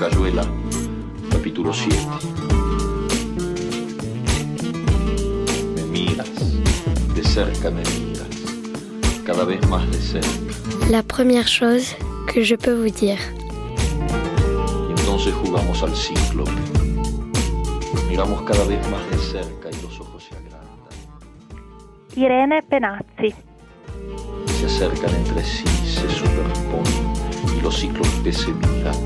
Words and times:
Cayuela, 0.00 0.46
capítulo 1.30 1.74
7. 1.74 1.94
Me 5.76 5.82
miras, 5.82 6.30
de 7.14 7.22
cerca 7.22 7.70
me 7.70 7.82
miras, 7.82 8.26
cada 9.26 9.44
vez 9.44 9.60
más 9.68 9.86
de 9.90 9.98
cerca. 9.98 10.88
La 10.88 11.02
première 11.02 11.46
chose 11.46 11.94
que 12.32 12.42
je 12.42 12.56
peux 12.56 12.72
vous 12.72 12.88
dire. 12.88 13.18
Y 14.88 14.92
entonces 14.98 15.34
jugamos 15.34 15.82
al 15.82 15.94
cíclope. 15.94 16.50
Miramos 18.08 18.40
cada 18.44 18.64
vez 18.64 18.80
más 18.90 19.06
de 19.10 19.18
cerca 19.18 19.68
y 19.68 19.82
los 19.82 20.00
ojos 20.00 20.24
se 20.24 20.34
agrandan. 20.34 20.96
Irene 22.16 22.62
Penazzi. 22.62 23.34
Se 24.46 24.64
acercan 24.64 25.14
entre 25.14 25.44
sí, 25.44 25.66
se 25.84 26.08
superponen 26.08 27.12
y 27.58 27.60
los 27.60 27.78
cíclopes 27.78 28.38
se 28.38 28.50
miran, 28.52 28.96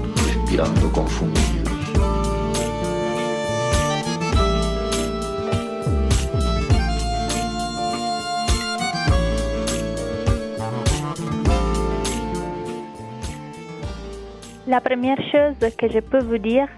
La 14.66 14.80
première 14.80 15.18
chose 15.32 15.70
que 15.76 15.88
je 15.88 15.98
peux 15.98 16.22
vous 16.22 16.38
dire, 16.38 16.68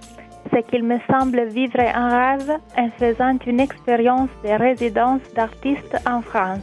c'est 0.51 0.67
qu'il 0.67 0.83
me 0.83 0.99
semble 1.11 1.45
vivre 1.49 1.79
un 1.79 2.37
rêve 2.37 2.53
en 2.79 2.91
faisant 2.99 3.37
une 3.47 3.61
expérience 3.61 4.31
de 4.43 4.51
résidence 4.59 5.21
d'artiste 5.35 5.97
en 6.07 6.23
France. 6.23 6.63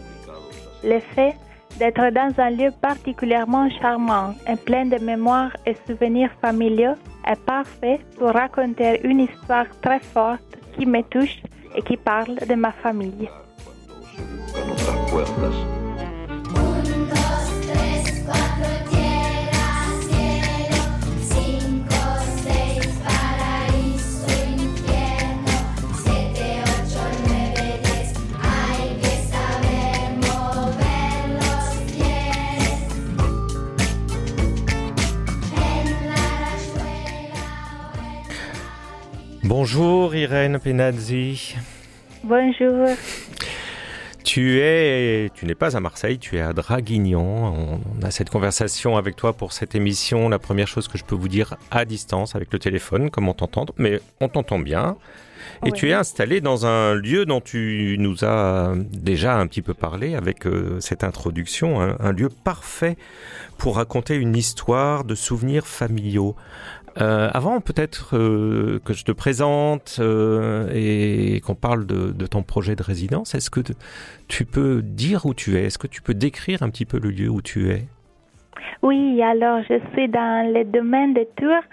Le 0.83 0.99
fait 0.99 1.35
d'être 1.77 2.09
dans 2.11 2.31
un 2.37 2.49
lieu 2.49 2.71
particulièrement 2.81 3.69
charmant 3.81 4.33
et 4.47 4.55
plein 4.55 4.85
de 4.85 4.97
mémoires 4.97 5.55
et 5.65 5.75
souvenirs 5.87 6.31
familiaux 6.41 6.95
est 7.27 7.39
parfait 7.45 7.99
pour 8.17 8.29
raconter 8.29 9.01
une 9.03 9.21
histoire 9.21 9.65
très 9.81 9.99
forte 9.99 10.57
qui 10.77 10.85
me 10.85 11.01
touche 11.03 11.41
et 11.75 11.81
qui 11.81 11.97
parle 11.97 12.35
de 12.35 12.55
ma 12.55 12.71
famille. 12.71 13.29
Bonjour 39.43 40.15
Irène 40.15 40.57
Penazzi. 40.57 41.55
Bonjour. 42.23 42.87
Tu 44.23 44.59
es, 44.61 45.29
tu 45.35 45.45
n'es 45.45 45.53
pas 45.53 45.75
à 45.75 45.81
Marseille, 45.81 46.17
tu 46.17 46.37
es 46.37 46.41
à 46.41 46.53
Draguignan. 46.53 47.19
On, 47.21 47.79
on 47.99 48.05
a 48.05 48.09
cette 48.09 48.29
conversation 48.29 48.95
avec 48.95 49.17
toi 49.17 49.33
pour 49.33 49.51
cette 49.51 49.75
émission. 49.75 50.29
La 50.29 50.39
première 50.39 50.67
chose 50.67 50.87
que 50.87 50.97
je 50.97 51.03
peux 51.03 51.15
vous 51.15 51.27
dire 51.27 51.57
à 51.71 51.83
distance 51.83 52.37
avec 52.37 52.53
le 52.53 52.59
téléphone, 52.59 53.09
comme 53.09 53.27
on 53.27 53.33
t'entend, 53.33 53.65
mais 53.77 53.99
on 54.21 54.29
t'entend 54.29 54.59
bien. 54.59 54.95
Et 55.65 55.71
tu 55.73 55.89
es 55.89 55.93
installé 55.93 56.39
dans 56.39 56.65
un 56.65 56.93
lieu 56.93 57.25
dont 57.25 57.41
tu 57.41 57.97
nous 57.99 58.23
as 58.23 58.73
déjà 58.91 59.35
un 59.35 59.47
petit 59.47 59.61
peu 59.61 59.73
parlé 59.73 60.15
avec 60.15 60.45
euh, 60.45 60.79
cette 60.79 61.03
introduction, 61.03 61.81
un, 61.81 61.97
un 61.99 62.11
lieu 62.13 62.29
parfait 62.29 62.97
pour 63.57 63.75
raconter 63.75 64.15
une 64.15 64.37
histoire 64.37 65.03
de 65.03 65.15
souvenirs 65.15 65.67
familiaux. 65.67 66.35
Euh, 67.01 67.29
avant 67.33 67.59
peut-être 67.59 68.15
euh, 68.15 68.79
que 68.85 68.93
je 68.93 69.03
te 69.03 69.11
présente 69.11 69.97
euh, 69.99 70.69
et 70.73 71.41
qu'on 71.41 71.55
parle 71.55 71.87
de, 71.87 72.27
ton 72.27 72.43
projet 72.43 72.75
de 72.75 72.83
résidence, 72.83 73.33
est-ce 73.33 73.49
que 73.49 73.61
tu 74.27 74.45
peux 74.45 74.81
dire 74.83 75.25
où 75.25 75.33
tu 75.33 75.57
es? 75.57 75.65
Est-ce 75.65 75.79
que 75.79 75.87
tu 75.87 76.01
peux 76.01 76.13
décrire 76.13 76.61
un 76.61 76.69
petit 76.69 76.85
peu 76.85 76.99
le 76.99 77.09
lieu 77.09 77.29
où 77.29 77.41
tu 77.41 77.71
es? 77.71 77.83
Oui, 78.83 79.21
alors 79.23 79.61
je 79.67 79.79
suis 79.93 80.07
dans 80.07 80.53
le 80.53 80.63
domaine 80.65 81.13
de 81.13 81.25
Tours 81.35 81.63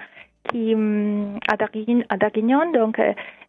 qui 0.49 0.75
hum, 0.75 1.39
à 1.49 1.56
Darguign- 1.56 2.05
à 2.09 2.16
Darguignon, 2.16 2.72
donc 2.72 2.99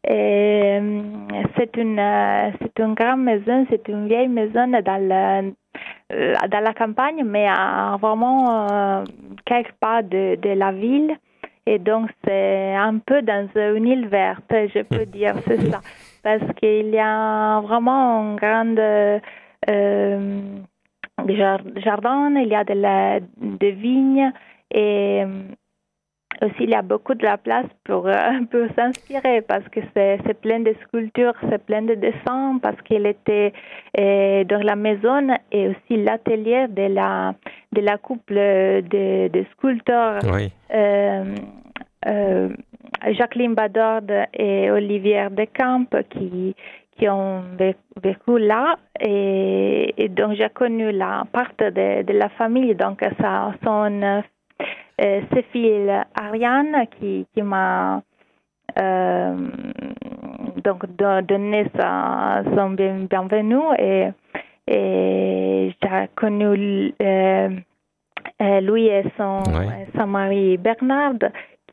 c'est 0.03 1.77
une 1.77 2.01
c'est 2.59 2.79
une 2.79 2.93
grande 2.95 3.23
maison, 3.23 3.65
c'est 3.69 3.87
une 3.87 4.07
vieille 4.07 4.27
maison 4.27 4.67
dans 4.67 5.07
la 5.07 5.41
dans 6.09 6.63
la 6.63 6.73
campagne, 6.73 7.23
mais 7.23 7.47
vraiment 8.01 9.03
quelque 9.45 9.71
part 9.79 10.03
de 10.03 10.53
la 10.53 10.71
ville. 10.73 11.15
Et 11.65 11.79
donc 11.79 12.09
c'est 12.25 12.73
un 12.75 12.97
peu 12.97 13.21
dans 13.21 13.47
une 13.55 13.87
île 13.87 14.07
verte, 14.07 14.51
je 14.51 14.81
peux 14.81 15.05
dire, 15.17 15.35
c'est 15.47 15.61
ça, 15.69 15.81
parce 16.23 16.43
qu'il 16.59 16.89
y 16.89 16.99
a 16.99 17.59
vraiment 17.61 18.33
un 18.33 18.35
grand 18.35 18.75
euh, 18.77 19.19
jar- 21.27 21.61
jardin, 21.77 22.35
il 22.35 22.47
y 22.47 22.55
a 22.55 22.63
de 22.63 22.73
la 22.73 23.19
de 23.19 23.67
vignes 23.67 24.31
et 24.73 25.23
aussi 26.41 26.63
il 26.63 26.69
y 26.71 26.75
a 26.75 26.81
beaucoup 26.81 27.13
de 27.13 27.23
la 27.23 27.37
place 27.37 27.67
pour 27.83 28.07
euh, 28.07 28.13
pour 28.51 28.65
s'inspirer 28.75 29.41
parce 29.41 29.67
que 29.69 29.79
c'est 29.93 30.41
plein 30.41 30.59
de 30.59 30.73
sculptures, 30.83 31.33
c'est 31.49 31.63
plein 31.65 31.81
de 31.83 31.95
dessins 31.95 32.57
parce 32.61 32.79
qu'il 32.81 33.05
était 33.05 33.53
euh, 33.99 34.43
dans 34.45 34.61
la 34.63 34.75
maison 34.75 35.27
et 35.51 35.67
aussi 35.69 36.03
l'atelier 36.03 36.67
de 36.69 36.93
la 36.93 37.33
de 37.73 37.81
la 37.81 37.97
couple 37.97 38.35
de, 38.35 39.27
de 39.29 39.45
sculpteurs 39.53 40.19
Oui. 40.33 40.51
euh, 40.73 41.35
euh, 42.07 42.49
Jacqueline 43.11 43.53
Badord 43.53 44.01
et 44.33 44.69
Olivier 44.71 45.27
Decamp 45.31 45.85
qui, 46.09 46.55
qui 46.97 47.07
ont 47.09 47.41
vé- 47.57 47.75
vécu 48.03 48.37
là. 48.39 48.75
Et, 48.99 49.93
et 49.97 50.09
donc, 50.09 50.33
j'ai 50.33 50.49
connu 50.49 50.91
la 50.91 51.23
part 51.31 51.51
de, 51.59 52.03
de 52.03 52.13
la 52.13 52.29
famille. 52.29 52.75
Donc, 52.75 52.99
ça 53.19 53.53
son 53.63 54.01
euh, 55.01 55.21
filles 55.51 55.91
Ariane 56.15 56.85
qui, 56.99 57.25
qui 57.33 57.41
m'a 57.41 58.01
euh, 58.79 59.35
donc 60.63 60.85
do- 60.95 61.21
donné 61.21 61.65
sa, 61.75 62.43
son 62.55 62.69
bien- 62.71 63.05
bienvenue 63.09 63.75
et, 63.79 64.09
et 64.67 65.73
j'ai 65.81 66.07
connu 66.15 66.93
euh, 67.01 67.49
euh, 68.41 68.61
lui 68.61 68.87
et 68.87 69.03
son, 69.17 69.39
Ouais. 69.51 69.87
son 69.97 70.07
mari 70.07 70.57
Bernard 70.57 71.15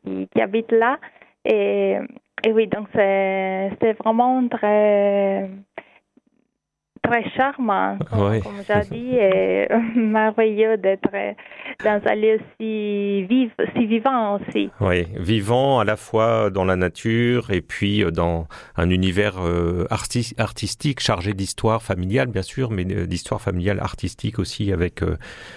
qui, 0.02 0.28
qui 0.28 0.40
habitent 0.40 0.72
là. 0.72 0.98
Et, 1.44 1.96
et 2.44 2.52
oui, 2.52 2.66
donc 2.66 2.88
c'est 2.94 3.92
vraiment 4.04 4.46
très, 4.48 5.48
très 7.02 7.28
charmant, 7.30 7.98
comme, 8.10 8.40
comme 8.42 8.52
j'ai 8.66 8.90
dit, 8.90 9.14
et 9.16 9.68
merveilleux 9.96 10.76
d'être 10.76 11.08
dans 11.84 12.00
un 12.06 12.14
lieu 12.14 12.38
si, 12.60 13.22
vive, 13.24 13.50
si 13.76 13.86
vivant 13.86 14.36
aussi. 14.36 14.70
Oui, 14.80 15.06
vivant 15.16 15.80
à 15.80 15.84
la 15.84 15.96
fois 15.96 16.50
dans 16.50 16.64
la 16.64 16.76
nature 16.76 17.50
et 17.50 17.60
puis 17.60 18.02
euh, 18.02 18.10
dans 18.10 18.46
un 18.76 18.90
univers 18.90 19.36
euh, 19.40 19.86
arti- 19.90 20.34
artistique 20.38 21.00
chargé 21.00 21.34
d'histoire 21.34 21.82
familiale, 21.82 22.28
bien 22.28 22.42
sûr, 22.42 22.70
mais 22.70 22.86
euh, 22.90 23.06
d'histoire 23.06 23.40
familiale 23.40 23.78
artistique 23.80 24.38
aussi, 24.38 24.72
avec, 24.72 25.02
euh, 25.02 25.16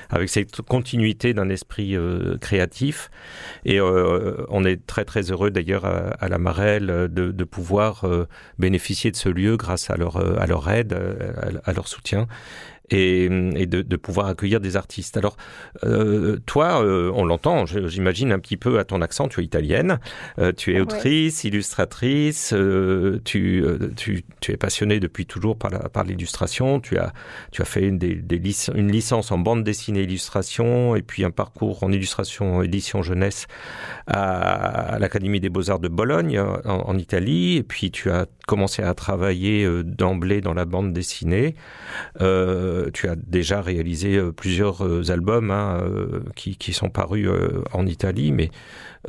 avec 0.10 0.30
cette 0.30 0.62
continuité 0.62 1.34
d'un 1.34 1.50
esprit 1.50 1.96
euh, 1.96 2.38
créatif. 2.40 3.10
Et 3.66 3.80
euh, 3.80 4.46
on 4.50 4.64
est 4.66 4.86
très 4.86 5.06
très 5.06 5.32
heureux 5.32 5.52
d'ailleurs 5.52 5.86
à, 5.86 6.10
à 6.20 6.28
la 6.28 6.38
Marelle 6.38 6.90
euh, 6.90 7.08
de, 7.08 7.32
de 7.32 7.44
pouvoir 7.44 8.04
euh, 8.06 8.28
bénéficier 8.60 9.12
de 9.12 9.16
ce 9.16 9.30
lieu 9.30 9.58
grâce 9.58 9.90
à 9.90 9.98
leur, 9.98 10.18
euh, 10.18 10.36
à 10.40 10.46
leur 10.48 10.70
aide, 10.70 10.94
euh, 10.94 11.31
à, 11.64 11.74
leur 11.74 11.88
soutien. 11.88 12.28
Et, 12.92 13.24
et 13.56 13.66
de, 13.68 13.82
de 13.82 13.96
pouvoir 13.96 14.28
accueillir 14.28 14.60
des 14.60 14.76
artistes. 14.76 15.16
Alors, 15.16 15.38
euh, 15.86 16.38
toi, 16.46 16.84
euh, 16.84 17.10
on 17.16 17.24
l'entend, 17.24 17.66
j'imagine 17.66 18.34
un 18.34 18.40
petit 18.40 18.58
peu 18.58 18.80
à 18.80 18.84
ton 18.84 19.02
accent, 19.02 19.30
tu 19.30 19.40
es 19.40 19.44
italienne, 19.46 20.00
euh, 20.40 20.52
tu 20.52 20.72
es 20.72 20.76
Ouais. 20.76 20.82
autrice, 20.82 21.44
illustratrice, 21.46 22.54
tu, 23.24 23.64
tu, 23.96 24.24
tu 24.42 24.52
es 24.52 24.58
passionnée 24.58 25.00
depuis 25.00 25.26
toujours 25.26 25.58
par 25.58 26.04
l'illustration, 26.04 26.80
tu 26.82 26.98
as, 26.98 27.14
tu 27.52 27.62
as 27.62 27.66
fait 27.66 27.88
une, 27.88 27.98
des, 27.98 28.16
des 28.16 28.38
lic- 28.40 28.72
une 28.76 28.92
licence 28.92 29.32
en 29.32 29.38
bande 29.38 29.64
dessinée 29.64 30.02
illustration 30.04 30.96
et 30.96 31.02
puis 31.02 31.24
un 31.24 31.32
parcours 31.32 31.84
en 31.84 31.92
illustration 31.92 32.62
édition 32.62 33.02
jeunesse 33.04 33.48
à, 34.08 34.96
à 34.96 35.00
l'Académie 35.00 35.40
des 35.40 35.50
Beaux-Arts 35.50 35.80
de 35.80 35.88
Bologne 35.88 36.40
en, 36.40 36.60
en 36.66 36.98
Italie 36.98 37.58
et 37.58 37.64
puis 37.64 37.92
tu 37.92 38.10
as 38.12 38.26
commencé 38.48 38.82
à 38.84 38.94
travailler 38.94 39.66
d'emblée 39.84 40.42
dans 40.42 40.54
la 40.54 40.66
bande 40.66 40.92
dessinée. 40.94 41.56
Euh, 42.20 42.81
tu 42.90 43.08
as 43.08 43.16
déjà 43.16 43.62
réalisé 43.62 44.18
euh, 44.18 44.32
plusieurs 44.32 44.86
euh, 44.86 45.04
albums 45.12 45.52
hein, 45.52 45.82
euh, 45.84 46.22
qui, 46.36 46.56
qui 46.56 46.74
sont 46.74 46.90
parus 46.90 47.28
euh, 47.28 47.64
en 47.74 47.86
Italie, 47.86 48.32
mais 48.32 48.50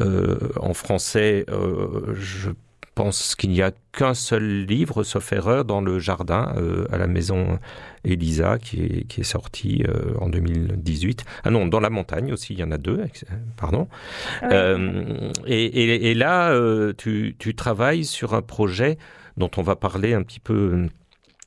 euh, 0.00 0.36
en 0.60 0.74
français, 0.74 1.44
euh, 1.48 2.14
je 2.14 2.50
pense 2.94 3.34
qu'il 3.36 3.48
n'y 3.50 3.62
a 3.62 3.70
qu'un 3.92 4.12
seul 4.12 4.66
livre, 4.66 5.02
sauf 5.02 5.32
erreur, 5.32 5.64
dans 5.64 5.80
le 5.80 5.98
jardin 5.98 6.52
euh, 6.58 6.84
à 6.92 6.98
la 6.98 7.06
maison 7.06 7.58
Elisa, 8.04 8.58
qui 8.58 8.82
est, 8.82 9.04
qui 9.08 9.22
est 9.22 9.24
sorti 9.24 9.82
euh, 9.88 10.12
en 10.20 10.28
2018. 10.28 11.24
Ah 11.44 11.50
non, 11.50 11.66
dans 11.66 11.80
la 11.80 11.88
montagne 11.88 12.32
aussi, 12.34 12.52
il 12.52 12.58
y 12.58 12.64
en 12.64 12.70
a 12.70 12.76
deux, 12.76 13.00
pardon. 13.56 13.88
Oui. 14.42 14.48
Euh, 14.52 15.30
et, 15.46 15.64
et- 15.64 16.10
et 16.10 16.14
là, 16.14 16.50
euh, 16.52 16.92
tu, 16.96 17.34
tu 17.38 17.54
travailles 17.54 18.04
sur 18.04 18.34
un 18.34 18.42
projet 18.42 18.98
dont 19.38 19.50
on 19.56 19.62
va 19.62 19.74
parler 19.76 20.12
un 20.12 20.22
petit 20.22 20.40
peu 20.40 20.86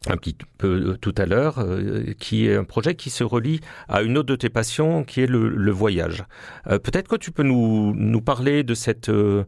un 0.07 0.17
petit 0.17 0.35
peu 0.57 0.67
euh, 0.67 0.97
tout 0.97 1.15
à 1.17 1.25
l'heure, 1.25 1.59
euh, 1.59 2.13
qui 2.19 2.47
est 2.47 2.55
un 2.55 2.63
projet 2.63 2.95
qui 2.95 3.09
se 3.09 3.23
relie 3.23 3.59
à 3.87 4.01
une 4.01 4.17
autre 4.17 4.27
de 4.27 4.35
tes 4.35 4.49
passions, 4.49 5.03
qui 5.03 5.21
est 5.21 5.27
le, 5.27 5.71
voyage. 5.71 6.23
Euh, 6.67 6.79
Peut-être 6.79 7.07
que 7.07 7.15
tu 7.15 7.31
peux 7.31 7.43
nous, 7.43 8.21
parler 8.21 8.63
de 8.63 8.73
cette 8.73 9.09
de, 9.09 9.41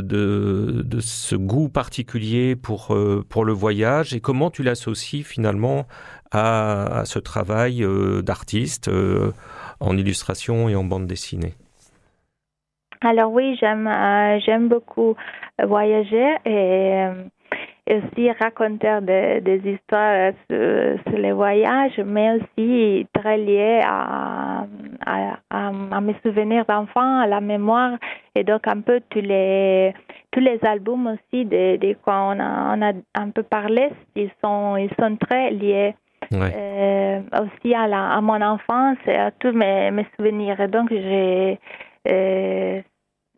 de, 0.00 1.00
ce 1.00 1.36
goût 1.36 1.68
particulier 1.68 2.56
pour, 2.56 2.96
pour 3.28 3.44
le 3.44 3.52
voyage 3.52 4.14
et 4.14 4.20
comment 4.20 4.50
tu 4.50 4.62
l'associes 4.62 5.22
finalement 5.22 5.86
à, 6.30 7.00
à 7.00 7.04
ce 7.04 7.18
travail 7.18 7.84
d'artiste 8.22 8.90
en 9.80 9.96
illustration 9.96 10.68
et 10.68 10.76
en 10.76 10.84
bande 10.84 11.06
dessinée. 11.06 11.54
Alors 13.00 13.32
oui, 13.32 13.56
j'aime 13.60 13.88
j'aime 14.46 14.68
beaucoup 14.68 15.14
voyager 15.62 16.36
et, 16.46 17.08
et 17.86 17.96
aussi 17.96 18.30
raconter 18.32 18.98
des, 19.02 19.40
des 19.40 19.72
histoires 19.72 20.32
sur, 20.50 20.98
sur 21.06 21.18
les 21.18 21.32
voyages, 21.32 21.98
mais 22.04 22.36
aussi 22.36 23.06
très 23.12 23.36
lié 23.36 23.80
à, 23.84 24.64
à, 25.04 25.38
à, 25.50 25.68
à 25.92 26.00
mes 26.00 26.16
souvenirs 26.24 26.64
d'enfant, 26.66 27.20
à 27.20 27.26
la 27.26 27.40
mémoire 27.40 27.98
et 28.34 28.42
donc 28.44 28.66
un 28.66 28.80
peu 28.80 29.00
tous 29.10 29.20
les 29.20 29.92
tous 30.32 30.40
les 30.40 30.58
albums 30.64 31.06
aussi 31.08 31.44
de, 31.44 31.76
de 31.76 31.94
quoi 32.02 32.14
on 32.30 32.40
a, 32.40 32.76
on 32.76 32.82
a 32.82 32.92
un 33.14 33.30
peu 33.30 33.42
parlé, 33.42 33.90
ils 34.16 34.30
sont 34.42 34.76
ils 34.76 34.90
sont 34.98 35.16
très 35.16 35.50
liés 35.50 35.94
Ouais. 36.32 36.52
euh, 36.56 37.20
aussi 37.42 37.74
à, 37.74 37.86
la, 37.86 38.12
à 38.12 38.20
mon 38.22 38.40
enfance 38.40 38.96
et 39.06 39.14
à 39.14 39.30
tous 39.30 39.52
mes, 39.52 39.90
mes 39.90 40.06
souvenirs. 40.16 40.58
Et 40.58 40.68
donc, 40.68 40.88
j'ai, 40.90 41.58
euh, 42.10 42.80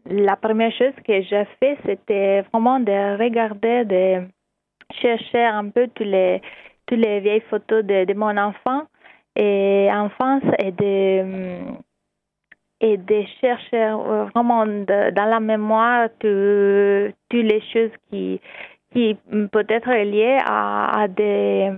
la 0.08 0.36
première 0.36 0.70
chose 0.72 0.92
que 1.04 1.20
j'ai 1.22 1.44
fait, 1.60 1.76
c'était 1.84 2.42
vraiment 2.52 2.78
de 2.78 3.18
regarder, 3.20 3.84
de 3.84 4.22
chercher 4.94 5.44
un 5.44 5.68
peu 5.70 5.88
tous 5.94 6.04
les, 6.04 6.40
toutes 6.86 6.98
les 6.98 7.20
vieilles 7.20 7.44
photos 7.50 7.84
de, 7.84 8.04
de 8.04 8.14
mon 8.14 8.36
enfant. 8.36 8.82
Et 9.38 9.90
enfance 9.92 10.44
et 10.58 10.72
de, 10.72 11.60
et 12.80 12.96
de 12.96 13.22
chercher 13.38 13.90
vraiment 14.34 14.64
de- 14.64 15.10
dans 15.10 15.26
la 15.26 15.40
mémoire 15.40 16.08
tout- 16.18 17.12
toutes 17.28 17.44
les 17.52 17.60
choses 17.70 17.90
qui, 18.08 18.40
qui 18.94 19.14
peut 19.52 19.66
être 19.68 19.90
liées 19.92 20.38
à, 20.42 21.02
à 21.02 21.08
des 21.08 21.70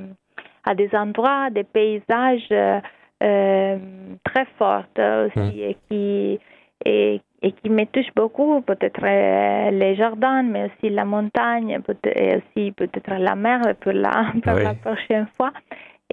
à 0.65 0.75
des 0.77 0.89
endroits, 0.95 1.51
des 1.51 1.65
paysages 1.65 2.47
euh, 2.53 3.79
très 4.23 4.47
forts 4.57 4.85
aussi 5.27 5.61
et 5.63 5.77
qui 5.89 6.39
et, 6.85 7.21
et 7.43 7.53
qui 7.53 7.71
me 7.71 7.85
touchent 7.87 8.15
beaucoup, 8.17 8.61
peut-être 8.63 9.01
euh, 9.05 9.71
les 9.71 9.95
jardins, 9.95 10.43
mais 10.43 10.65
aussi 10.65 10.91
la 10.93 11.05
montagne, 11.05 11.71
et 11.71 12.37
aussi 12.37 12.73
peut-être 12.73 13.15
la 13.19 13.35
mer 13.37 13.61
pour 13.81 13.93
la 13.93 14.33
pour 14.43 14.55
Oui. 14.55 14.65
la 14.65 14.75
prochaine 14.75 15.27
fois. 15.37 15.53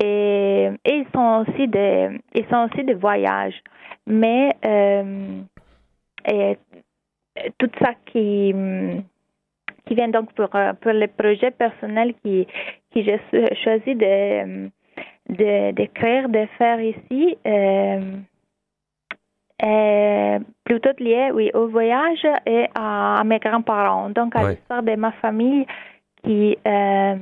Et, 0.03 0.69
et 0.85 0.93
ils 0.93 1.07
sont 1.13 1.45
aussi 1.47 1.67
des 1.67 2.09
ils 2.35 2.45
sont 2.47 2.67
aussi 2.69 2.83
des 2.83 2.93
voyages, 2.95 3.59
mais 4.05 4.55
euh, 4.65 5.41
et, 6.31 6.57
tout 7.57 7.69
ça 7.79 7.93
qui 8.05 8.53
qui 9.85 9.93
vient 9.95 10.07
donc 10.09 10.33
pour, 10.33 10.49
pour 10.81 10.91
les 10.91 11.07
projets 11.07 11.51
personnels 11.51 12.13
qui, 12.23 12.47
qui 12.91 13.03
j'ai 13.03 13.19
cho- 13.31 13.55
choisi 13.63 13.93
de, 13.95 14.67
de, 15.29 15.71
d'écrire, 15.71 16.27
de 16.27 16.45
faire 16.57 16.81
ici, 16.81 17.37
euh, 17.45 17.99
est 19.65 20.39
plutôt 20.63 20.91
lié, 20.99 21.31
oui, 21.33 21.49
au 21.53 21.67
voyage 21.67 22.25
et 22.45 22.67
à, 22.75 23.23
mes 23.25 23.39
grands-parents. 23.39 24.09
Donc, 24.09 24.35
à 24.35 24.43
Ouais. 24.43 24.51
l'histoire 24.55 24.83
de 24.83 24.95
ma 24.95 25.11
famille 25.13 25.65
qui, 26.23 26.57
euh, 26.67 27.15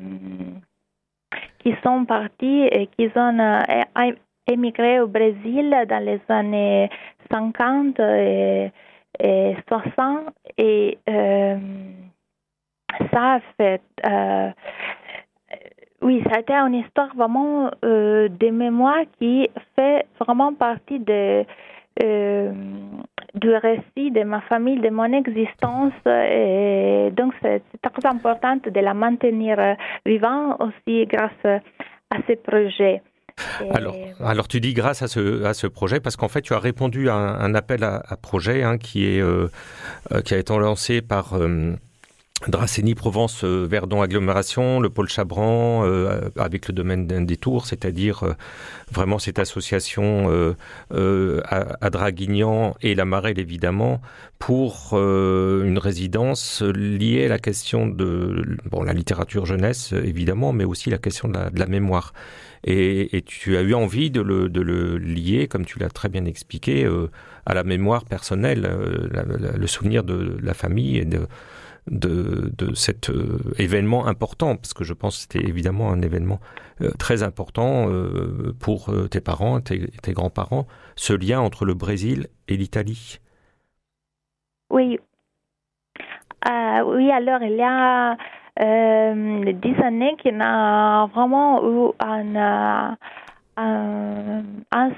qui 1.60 1.74
sont 1.84 2.06
partis 2.06 2.68
et 2.72 2.88
qui 2.88 3.10
ont 3.16 3.40
euh, 3.40 4.12
émigré 4.48 5.00
au 5.00 5.08
Brésil 5.08 5.76
dans 5.88 6.04
les 6.04 6.22
années 6.30 6.90
50 7.32 8.00
et, 8.00 8.72
et 9.20 9.56
60 9.68 10.34
et 10.58 10.98
euh, 11.10 11.58
ça 13.12 13.36
a 13.36 13.40
fait 13.58 13.82
euh, 14.06 14.52
oui, 16.02 16.22
ça 16.26 16.36
a 16.36 16.40
été 16.40 16.54
une 16.54 16.76
histoire 16.76 17.16
vraiment 17.16 17.72
euh, 17.86 18.28
de 18.28 18.50
mémoire 18.50 19.06
qui 19.20 19.50
fait 19.76 20.06
vraiment 20.20 20.54
partie 20.54 21.00
de, 21.00 21.46
euh, 22.02 22.52
du 23.36 23.50
récit 23.56 24.12
de 24.12 24.24
ma 24.24 24.42
famille, 24.42 24.80
de 24.80 24.90
mon 24.90 25.12
existence. 25.14 25.94
Et 26.06 27.10
donc, 27.16 27.34
c'est 27.42 27.62
très 27.82 28.08
important 28.10 28.56
de 28.58 28.80
la 28.80 28.94
maintenir 28.94 29.60
euh, 29.60 29.74
vivant 30.06 30.58
aussi 30.60 31.06
grâce 31.06 31.46
à 31.46 32.18
ces 32.28 32.36
projets. 32.36 33.02
Et- 33.64 33.76
Alors, 33.76 33.96
alors 34.24 34.48
tu 34.48 34.60
dis 34.60 34.74
grâce 34.76 35.02
à 35.02 35.08
ce, 35.08 35.44
à 35.44 35.56
ce 35.56 35.66
projet, 35.66 36.00
parce 36.00 36.16
qu'en 36.16 36.28
fait 36.28 36.42
tu 36.42 36.54
as 36.54 36.60
répondu 36.60 37.10
à 37.10 37.16
un, 37.16 37.40
un 37.40 37.56
appel 37.56 37.84
à, 37.84 38.04
à 38.08 38.16
projet 38.16 38.62
hein, 38.62 38.78
qui, 38.78 39.08
est, 39.08 39.20
euh, 39.22 39.48
euh, 40.12 40.22
qui 40.22 40.36
a 40.36 40.38
été 40.38 40.56
lancé 40.56 41.02
par 41.02 41.34
euh, 41.34 41.74
Dracénie 42.48 42.96
Provence 42.96 43.44
euh, 43.44 43.66
Verdon 43.70 44.02
Agglomération, 44.02 44.80
le 44.80 44.90
pôle 44.90 45.08
Chabran, 45.08 45.86
euh, 45.86 46.30
avec 46.38 46.68
le 46.68 46.74
domaine 46.74 47.08
d'un 47.08 47.22
détour, 47.22 47.66
c'est-à-dire 47.66 48.24
euh, 48.24 48.34
vraiment 48.92 49.20
cette 49.20 49.40
association 49.40 50.54
à, 50.92 51.90
Draguignan 51.90 52.76
et 52.82 52.96
la 52.96 53.06
Marelle 53.06 53.40
évidemment, 53.40 54.02
pour 54.40 54.94
une 54.94 55.78
résidence 55.78 56.62
liée 56.62 57.26
à 57.26 57.30
la 57.30 57.40
question 57.40 57.88
de 57.88 58.58
bon, 58.70 58.84
la 58.84 58.94
littérature 58.94 59.46
jeunesse 59.46 59.94
évidemment, 59.94 60.54
mais 60.54 60.66
aussi 60.66 60.90
la 60.90 60.98
question 60.98 61.28
de 61.30 61.34
la, 61.34 61.50
de 61.50 61.66
mémoire. 61.66 62.14
Et, 62.66 63.24
tu 63.26 63.58
as 63.58 63.62
eu 63.62 63.74
envie 63.74 64.12
de 64.12 64.22
le, 64.22 64.50
de 64.50 64.62
le 64.62 64.98
lier, 64.98 65.48
comme 65.48 65.66
tu 65.66 65.80
l'as 65.80 65.90
très 65.90 66.10
bien 66.10 66.26
expliqué, 66.26 66.88
à 67.46 67.54
la 67.54 67.64
mémoire 67.64 68.06
personnelle, 68.06 68.70
le 69.12 69.68
souvenir 69.68 70.04
de 70.04 70.38
la 70.42 70.54
famille 70.54 70.98
et 70.98 71.06
de, 71.06 71.28
de, 71.88 72.52
de 72.58 72.74
cet 72.76 73.10
euh, 73.10 73.40
événement 73.58 74.08
important, 74.08 74.56
parce 74.56 74.74
que 74.74 74.84
je 74.84 74.94
pense 74.94 75.16
que 75.18 75.22
c'était 75.34 75.48
évidemment 75.48 75.92
un 75.92 76.02
événement 76.02 76.40
euh, 76.82 76.92
très 76.98 77.24
important 77.24 77.90
euh, 77.90 78.54
pour 78.60 78.92
tes 79.10 79.22
parents, 79.22 79.60
tes, 79.60 79.88
tes 80.02 80.14
grands-parents, 80.14 80.66
ce 80.96 81.14
lien 81.14 81.40
entre 81.40 81.66
le 81.66 81.74
Brésil 81.74 82.28
et 82.48 82.58
l'Italie. 82.58 83.20
Oui. 84.70 85.00
Oui, 86.46 87.10
alors 87.12 87.42
il 87.42 87.56
y 87.56 87.62
a 87.62 88.18
dix 89.54 89.82
années 89.82 90.16
qu'il 90.22 90.36
y 90.36 90.42
a 90.42 91.06
vraiment 91.08 91.64
eu 91.64 91.92
un, 92.00 92.98
euh, 93.60 94.42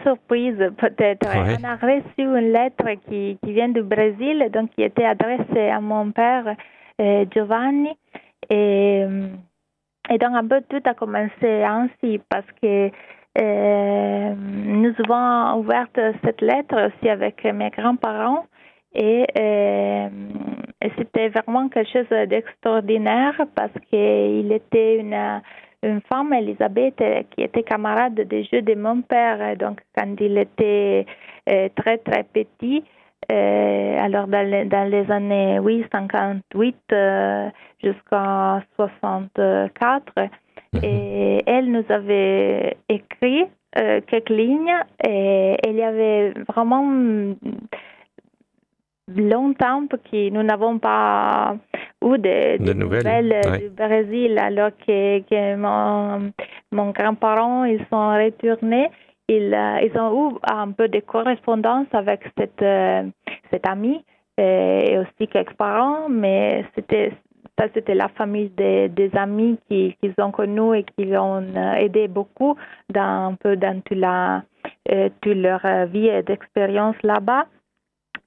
surprise 0.04 0.58
peut-être. 0.78 1.28
Ouais. 1.28 1.58
On 1.60 1.64
a 1.64 1.76
reçu 1.76 2.22
une 2.22 2.52
lettre 2.52 2.86
qui, 3.08 3.38
qui 3.44 3.54
vient 3.54 3.70
du 3.70 3.84
Brésil, 3.84 4.50
donc 4.54 4.72
qui 4.72 4.84
était 4.84 5.06
adressée 5.06 5.70
à 5.70 5.82
mon 5.82 6.12
père 6.12 6.56
Giovanni. 7.00 7.98
Et, 8.50 9.06
et 10.10 10.18
donc 10.18 10.36
un 10.36 10.48
peu 10.48 10.62
tout 10.70 10.82
a 10.86 10.94
commencé 10.94 11.64
ainsi 11.64 12.22
parce 12.30 12.46
que 12.62 12.92
euh, 13.38 14.36
nous 14.36 14.94
avons 15.04 15.60
ouvert 15.60 15.88
cette 16.24 16.42
lettre 16.42 16.88
aussi 16.88 17.10
avec 17.10 17.44
mes 17.44 17.70
grands-parents 17.72 18.46
et, 18.94 19.26
et 19.36 20.92
c'était 20.98 21.30
vraiment 21.30 21.68
quelque 21.68 21.92
chose 21.92 22.28
d'extraordinaire 22.30 23.42
parce 23.56 23.74
qu'il 23.90 24.52
était 24.52 25.00
une, 25.00 25.42
une 25.86 26.02
femme, 26.02 26.34
Elisabeth, 26.34 27.02
qui 27.32 27.44
était 27.44 27.64
camarade 27.64 28.16
de 28.16 28.44
jeu 28.52 28.62
de 28.62 28.76
mon 28.76 29.02
père. 29.02 29.56
Donc, 29.58 29.80
quand 29.96 30.16
il 30.20 30.38
était 30.38 31.06
euh, 31.50 31.70
très, 31.76 31.98
très 32.00 32.24
petit, 32.24 32.84
euh, 33.32 33.98
alors 34.00 34.28
dans 34.28 34.48
les, 34.48 34.66
dans 34.66 34.90
les 34.90 35.10
années 35.12 35.60
oui, 35.60 35.86
58 35.92 36.76
euh, 36.92 37.50
jusqu'à 37.84 38.62
64, 38.76 40.14
et 40.84 41.44
elle 41.46 41.72
nous 41.72 41.86
avait 41.90 42.78
écrit 42.90 43.46
euh, 43.78 44.02
quelques 44.08 44.30
lignes 44.30 44.76
et 45.04 45.56
il 45.66 45.76
y 45.76 45.84
avait 45.84 46.34
vraiment 46.48 47.36
longtemps 49.08 49.88
que 49.88 50.30
nous 50.30 50.44
n'avons 50.44 50.80
pas 50.80 51.56
eu 52.04 52.18
de, 52.18 52.64
De 52.64 52.74
nouvelles, 52.74 53.42
ouais. 53.46 53.60
du 53.60 53.70
Brésil 53.70 54.38
alors 54.40 54.72
que, 54.86 55.20
que 55.20 55.56
mon, 55.56 56.32
mon 56.72 56.92
grand-parent 56.92 57.66
ils 57.66 57.86
sont 57.92 58.10
retournés 58.10 58.90
ils, 59.28 59.54
euh, 59.54 59.82
ils 59.82 59.98
ont 60.00 60.32
eu 60.32 60.36
un 60.44 60.72
peu 60.72 60.88
de 60.88 61.00
correspondance 61.00 61.88
avec 61.94 62.22
cette, 62.38 62.62
euh, 62.62 63.04
cette 63.52 63.68
amie 63.68 64.06
euh, 64.40 64.84
et 64.88 65.00
aussi 65.00 65.28
quelques 65.28 65.56
parents 65.56 66.08
mais 66.10 66.64
c'était 66.76 67.12
la 67.88 68.10
famille 68.10 68.50
des, 68.50 69.10
amis 69.14 69.58
qui, 69.70 69.96
qui 70.02 70.12
ont 70.20 70.32
connus 70.32 70.80
et 70.80 70.84
qui 70.84 71.06
l'ont 71.06 71.42
aidé 71.78 72.08
beaucoup 72.08 72.56
dans 72.94 73.32
un 73.32 73.36
peu 73.36 73.56
dans 73.56 73.82
toute, 73.86 73.98
leur 75.36 75.62
vie 75.88 76.08
et 76.08 76.22
d'expérience 76.22 76.98
là-bas. 77.02 77.46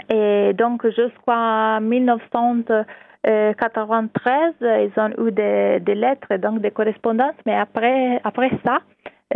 Et 0.09 0.55
donc 0.55 0.87
jusqu'en 0.87 1.83
1993, 1.83 4.55
ils 4.63 4.93
ont 4.97 5.11
eu 5.27 5.31
des, 5.31 5.81
des 5.81 5.95
lettres, 5.95 6.35
donc 6.39 6.63
des 6.63 6.71
correspondances, 6.71 7.37
mais 7.45 7.55
après 7.55 8.23
ça, 8.65 8.79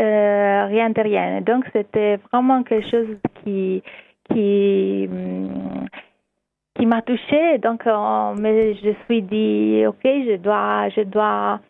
euh, 0.01 0.67
rien 0.67 0.91
de 0.91 1.01
rien. 1.01 1.41
Donc 1.43 1.65
c'était 1.73 2.19
vraiment 2.33 2.63
quelque 2.63 2.89
chose 2.91 3.17
qui, 3.45 3.83
qui, 4.31 5.09
hum, 5.11 5.87
qui 6.75 6.87
m'a 6.87 7.03
touchée. 7.03 7.59
Donc, 7.59 7.87
euh, 7.87 8.35
mais 8.39 8.75
je 8.75 8.93
suis 9.05 9.23
dit, 9.23 9.85
ok, 9.87 10.01
je 10.05 10.37
dois, 10.37 10.89
je 10.91 11.03
dois 11.03 11.61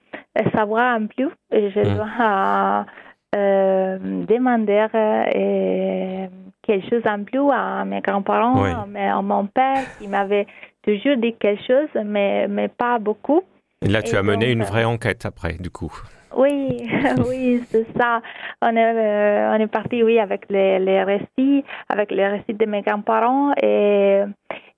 savoir 0.55 0.95
un 0.97 1.07
peu, 1.07 1.31
et 1.51 1.71
je 1.71 1.81
Mm. 1.81 1.95
dois 1.97 2.87
euh, 3.35 3.99
demander 4.27 4.87
euh, 4.95 6.27
quelque 6.63 6.89
chose 6.91 7.03
en 7.07 7.25
plus 7.25 7.51
à 7.51 7.85
mes 7.85 8.01
grands-parents, 8.01 8.63
Oui. 8.63 8.71
à 8.99 9.23
mon 9.23 9.47
père 9.47 9.85
qui 9.99 10.07
m'avait 10.07 10.47
toujours 10.83 11.17
dit 11.17 11.35
quelque 11.35 11.63
chose, 11.65 11.89
mais, 12.05 12.47
mais 12.49 12.69
pas 12.69 12.99
beaucoup. 12.99 13.43
Et 13.85 13.89
là, 13.89 14.03
tu 14.03 14.15
Et 14.15 14.19
as 14.19 14.23
mené 14.23 14.53
une 14.53 14.63
vraie 14.63 14.85
enquête 14.85 15.25
après, 15.27 15.55
du 15.55 15.71
coup. 15.71 15.93
Oui, 16.37 16.89
oui, 17.29 17.63
c'est 17.71 17.87
ça. 17.99 18.21
On 18.63 18.75
est, 18.77 18.95
euh, 18.95 19.51
on 19.57 19.61
est 19.61 19.67
parti, 19.67 20.03
oui, 20.03 20.19
avec 20.19 20.47
les, 20.51 20.79
les 20.79 21.03
récits, 21.05 21.65
avec 21.89 22.11
les 22.11 22.27
récits 22.29 22.55
de 22.55 22.67
mes 22.67 22.83
grands-parents, 22.83 23.53
et 23.63 24.23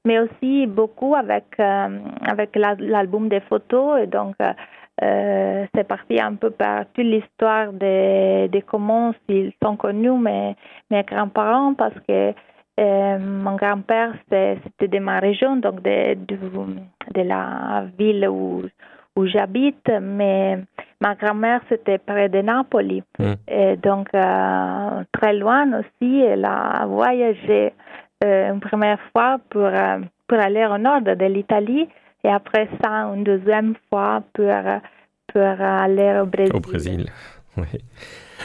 mais 0.07 0.19
aussi 0.19 0.67
beaucoup 0.67 1.15
avec 1.15 1.45
euh, 1.61 1.99
avec 2.27 2.55
la- 2.57 2.77
l'album 2.79 3.29
des 3.29 3.41
photos. 3.41 4.01
Et 4.03 4.07
donc, 4.07 4.35
euh, 5.03 5.65
c'est 5.75 5.89
parti 5.89 6.21
un 6.21 6.35
peu 6.35 6.51
par 6.51 6.85
toute 6.93 7.05
l'histoire 7.05 7.73
de, 7.73 8.47
de 8.49 8.61
comment 8.61 9.13
ils 9.29 9.53
sont 9.63 9.77
connus 9.77 10.11
mes 10.19 10.55
mes 10.91 11.03
grands-parents, 11.05 11.75
parce 11.75 11.95
que 12.09 12.33
mon 13.19 13.55
grand-père 13.57 14.13
c'était 14.29 14.89
de 14.89 14.99
ma 14.99 15.21
région, 15.21 15.57
donc 15.57 15.83
de 15.83 16.15
de, 16.15 16.37
de 17.15 17.23
la 17.23 17.85
ville 17.99 18.29
où 18.29 18.63
où 19.17 19.27
j'habite, 19.27 19.89
mais 20.03 20.59
ma 21.05 21.15
grand-mère 21.15 21.61
c'était 21.69 21.99
près 21.99 22.29
de 22.29 22.41
Napoli. 22.41 23.03
Mm. 23.19 23.33
Et 23.49 23.77
donc 23.77 24.09
euh, 24.15 25.05
très 25.17 25.35
loin 25.43 25.65
aussi, 25.81 26.11
elle 26.33 26.45
a 26.45 26.87
voyagé 26.87 27.73
euh, 28.25 28.53
une 28.53 28.61
première 28.61 29.01
fois 29.13 29.39
pour 29.51 29.67
euh, 29.85 29.99
pour 30.29 30.39
aller 30.39 30.65
au 30.75 30.79
nord 30.79 31.03
de 31.03 31.27
l'Italie 31.37 31.87
et 32.25 32.29
après 32.41 32.69
ça 32.81 32.91
une 33.15 33.25
deuxième 33.25 33.75
fois 33.89 34.23
pour 34.35 34.51
pour 35.33 35.43
aller 35.43 36.11
au 36.23 36.27
Brésil. 36.27 36.55
Au 36.57 36.61
Brésil. 36.61 37.07
Oui. 37.57 37.67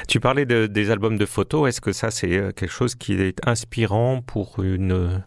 Tu 0.08 0.20
parlais 0.20 0.46
de- 0.46 0.68
des 0.68 0.92
albums 0.92 1.18
de 1.18 1.25
photos. 1.25 1.68
Est-ce 1.68 1.82
que 1.82 1.92
ça, 1.94 2.12
c'est 2.12 2.30
quelque 2.56 2.68
chose 2.80 2.94
qui 2.94 3.13
est 3.20 3.39
inspirant 3.48 4.22
pour 4.22 4.62
une, 4.62 5.24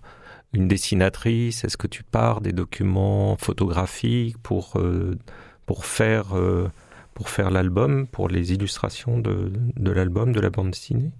une 0.54 0.68
dessinatrice? 0.68 1.64
Est-ce 1.64 1.76
que 1.76 1.88
tu 1.88 2.04
pars 2.04 2.40
des 2.40 2.52
documents 2.52 3.34
photographiques 3.40 4.36
pour, 4.40 4.74
euh, 4.76 5.18
pour 5.66 5.84
faire, 5.84 6.26
euh, 6.36 6.68
pour 7.14 7.28
faire 7.28 7.50
l'album, 7.50 8.06
pour 8.06 8.28
les 8.28 8.52
illustrations 8.52 9.18
de, 9.18 9.52
de 9.76 9.90
l'album, 9.92 10.32
de 10.32 10.40
la 10.40 10.50
bande 10.50 10.70
dessinée? 10.70 11.10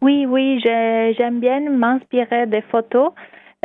Oui, 0.00 0.26
oui, 0.26 0.60
j'aime 0.62 1.40
bien 1.40 1.60
m'inspirer 1.70 2.46
des 2.46 2.62
photos. 2.62 3.12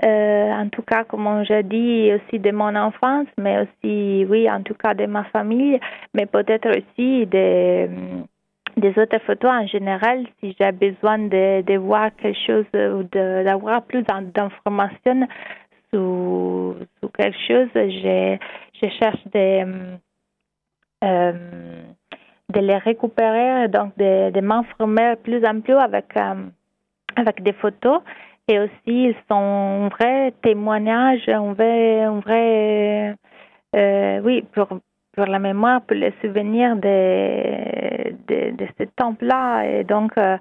Euh, 0.03 0.51
en 0.51 0.69
tout 0.69 0.81
cas, 0.83 1.03
comme 1.03 1.43
j'ai 1.45 1.63
dit, 1.63 2.11
aussi 2.13 2.39
de 2.39 2.51
mon 2.51 2.73
enfance, 2.75 3.27
mais 3.37 3.59
aussi, 3.63 4.25
oui, 4.29 4.49
en 4.49 4.61
tout 4.63 4.73
cas 4.73 4.93
de 4.93 5.05
ma 5.05 5.25
famille, 5.25 5.77
mais 6.13 6.25
peut-être 6.25 6.69
aussi 6.69 7.25
des, 7.25 7.89
des 8.77 8.97
autres 8.97 9.19
photos 9.25 9.51
en 9.51 9.67
général, 9.67 10.25
si 10.39 10.55
j'ai 10.57 10.71
besoin 10.71 11.19
de, 11.19 11.61
de 11.63 11.77
voir 11.77 12.11
quelque 12.15 12.39
chose 12.47 12.65
ou 12.73 13.03
d'avoir 13.03 13.83
plus 13.83 14.03
d'in- 14.03 14.21
d'informations 14.21 15.27
sur, 15.91 16.75
sur 16.99 17.11
quelque 17.11 17.37
chose, 17.47 17.69
je, 17.75 18.37
je 18.81 18.87
cherche 18.99 19.27
des, 19.33 19.65
de 21.01 22.59
les 22.59 22.77
récupérer, 22.77 23.67
donc 23.67 23.95
de, 23.97 24.31
de 24.31 24.41
m'informer 24.41 25.15
plus 25.23 25.43
en 25.45 25.61
plus 25.61 25.75
avec, 25.75 26.05
euh, 26.17 26.45
avec 27.15 27.43
des 27.43 27.53
photos. 27.53 28.01
Et 28.47 28.59
aussi, 28.59 28.71
ils 28.87 29.15
sont 29.29 29.35
un 29.35 29.87
vrai 29.89 30.33
témoignage, 30.41 31.29
un 31.29 31.53
vrai, 31.53 32.01
un 32.01 32.19
vrai 32.19 33.15
euh, 33.75 34.19
oui, 34.23 34.43
pour, 34.53 34.67
pour 35.15 35.25
la 35.27 35.37
mémoire, 35.37 35.81
pour 35.81 35.95
le 35.95 36.11
souvenir 36.21 36.75
de, 36.75 38.11
de, 38.27 38.55
de 38.55 38.67
ce 38.79 38.85
temps-là. 38.95 39.65
Et 39.65 39.83
donc, 39.83 40.11
euh, 40.17 40.37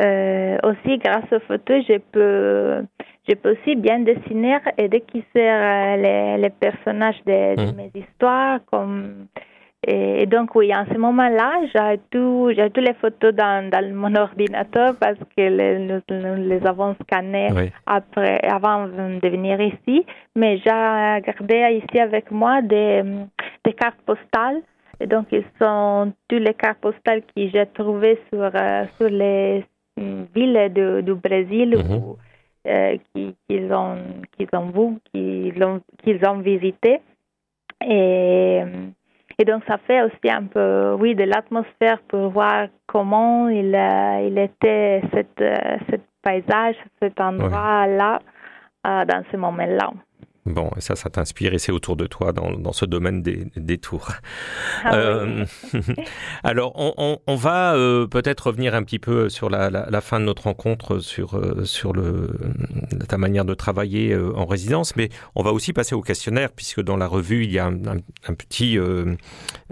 euh, 0.00 0.58
aussi, 0.62 0.98
grâce 0.98 1.24
aux 1.32 1.40
photos, 1.40 1.84
je 1.88 1.98
peux, 2.12 2.86
je 3.28 3.34
peux 3.34 3.52
aussi 3.52 3.74
bien 3.74 3.98
dessiner 3.98 4.58
et 4.76 4.88
déguiser 4.88 5.24
euh, 5.36 5.96
les, 5.96 6.38
les 6.38 6.50
personnages 6.50 7.20
de, 7.26 7.56
de 7.56 7.72
Mhm. 7.72 7.76
mes 7.76 7.90
histoires, 8.00 8.60
comme 8.70 9.26
et, 9.86 10.26
donc, 10.26 10.54
oui, 10.56 10.74
en 10.74 10.84
ce 10.92 10.98
moment-là, 10.98 11.60
j'ai 11.72 12.00
tout, 12.10 12.50
j'ai 12.54 12.68
toutes 12.70 12.84
les 12.84 12.94
photos 12.94 13.32
dans, 13.32 13.70
dans 13.70 13.94
mon 13.94 14.14
ordinateur 14.20 14.96
parce 15.00 15.18
que 15.36 15.40
les, 15.42 15.78
nous, 15.78 16.00
nous 16.10 16.48
les 16.48 16.66
avons 16.66 16.96
scannées 17.02 17.48
Oui. 17.54 17.70
après, 17.86 18.40
avant 18.40 18.88
de 18.88 19.28
venir 19.28 19.60
ici. 19.60 20.04
Mais 20.34 20.58
j'ai 20.58 20.64
gardé 20.70 21.80
ici 21.84 22.00
avec 22.00 22.30
moi 22.32 22.60
des, 22.60 23.02
des 23.64 23.72
cartes 23.72 24.00
postales. 24.04 24.62
Et 25.00 25.06
donc, 25.06 25.26
ils 25.30 25.44
sont 25.60 26.12
toutes 26.26 26.40
les 26.40 26.54
cartes 26.54 26.80
postales 26.80 27.22
que 27.22 27.48
j'ai 27.48 27.66
trouvées 27.72 28.18
sur, 28.32 28.50
euh, 28.52 28.84
sur 28.98 29.08
les 29.08 29.64
mm, 29.96 30.22
villes 30.34 31.02
du 31.04 31.14
Brésil 31.14 31.76
où, 31.76 32.16
euh, 32.66 32.96
qui- 33.14 33.36
qu'ils 33.48 33.72
ont, 33.72 33.96
qu'ils 34.36 34.48
ont 34.54 34.70
vu, 34.70 34.98
qu'ils 35.14 35.62
ont, 35.62 35.80
qu'ils 36.02 36.20
ont 36.28 36.38
visité. 36.38 37.00
Et, 37.86 38.62
et 39.40 39.44
donc, 39.44 39.62
ça 39.68 39.78
fait 39.78 40.02
aussi 40.02 40.28
un 40.28 40.44
peu, 40.44 40.96
oui, 40.98 41.14
de 41.14 41.22
l'atmosphère 41.22 42.00
pour 42.08 42.30
voir 42.30 42.66
comment 42.88 43.48
il, 43.48 43.72
euh, 43.72 44.44
était, 44.44 45.00
cet, 45.14 45.40
euh, 45.40 45.54
cet 45.88 46.02
paysage, 46.22 46.74
cet 47.00 47.20
endroit-là, 47.20 48.20
euh, 48.86 49.04
dans 49.04 49.22
ce 49.30 49.36
moment-là. 49.36 49.92
Bon, 50.48 50.70
et 50.76 50.80
ça, 50.80 50.96
ça 50.96 51.10
t'inspire 51.10 51.52
et 51.52 51.58
c'est 51.58 51.72
autour 51.72 51.96
de 51.96 52.06
toi 52.06 52.32
dans, 52.32 52.50
dans 52.52 52.72
ce 52.72 52.84
domaine 52.86 53.22
des, 53.22 53.46
des 53.56 53.76
tours. 53.78 54.08
Ah 54.84 54.90
oui. 54.92 54.94
Euh, 54.94 55.44
alors, 56.42 56.72
on, 56.76 56.94
on- 56.96 57.18
on 57.26 57.34
va 57.36 57.74
euh, 57.74 58.06
peut-être 58.06 58.46
revenir 58.46 58.74
un 58.74 58.82
petit 58.82 58.98
peu 58.98 59.28
sur 59.28 59.50
la, 59.50 59.68
la- 59.68 59.88
la 59.90 60.00
fin 60.00 60.20
de 60.20 60.24
notre 60.24 60.44
rencontre, 60.44 61.00
sur, 61.00 61.34
euh, 61.36 61.64
sur 61.64 61.92
le, 61.92 62.30
ta 63.08 63.18
manière 63.18 63.44
de 63.44 63.52
travailler 63.54 64.12
euh, 64.12 64.32
en 64.36 64.46
résidence, 64.46 64.96
mais 64.96 65.10
on 65.34 65.42
va 65.42 65.52
aussi 65.52 65.72
passer 65.72 65.94
au 65.94 66.00
questionnaire, 66.02 66.50
puisque 66.50 66.80
dans 66.82 66.96
la 66.96 67.06
revue, 67.06 67.44
il 67.44 67.52
y 67.52 67.58
a 67.58 67.66
un, 67.66 67.74
un- 67.86 67.98
un 68.28 68.34
petit, 68.34 68.78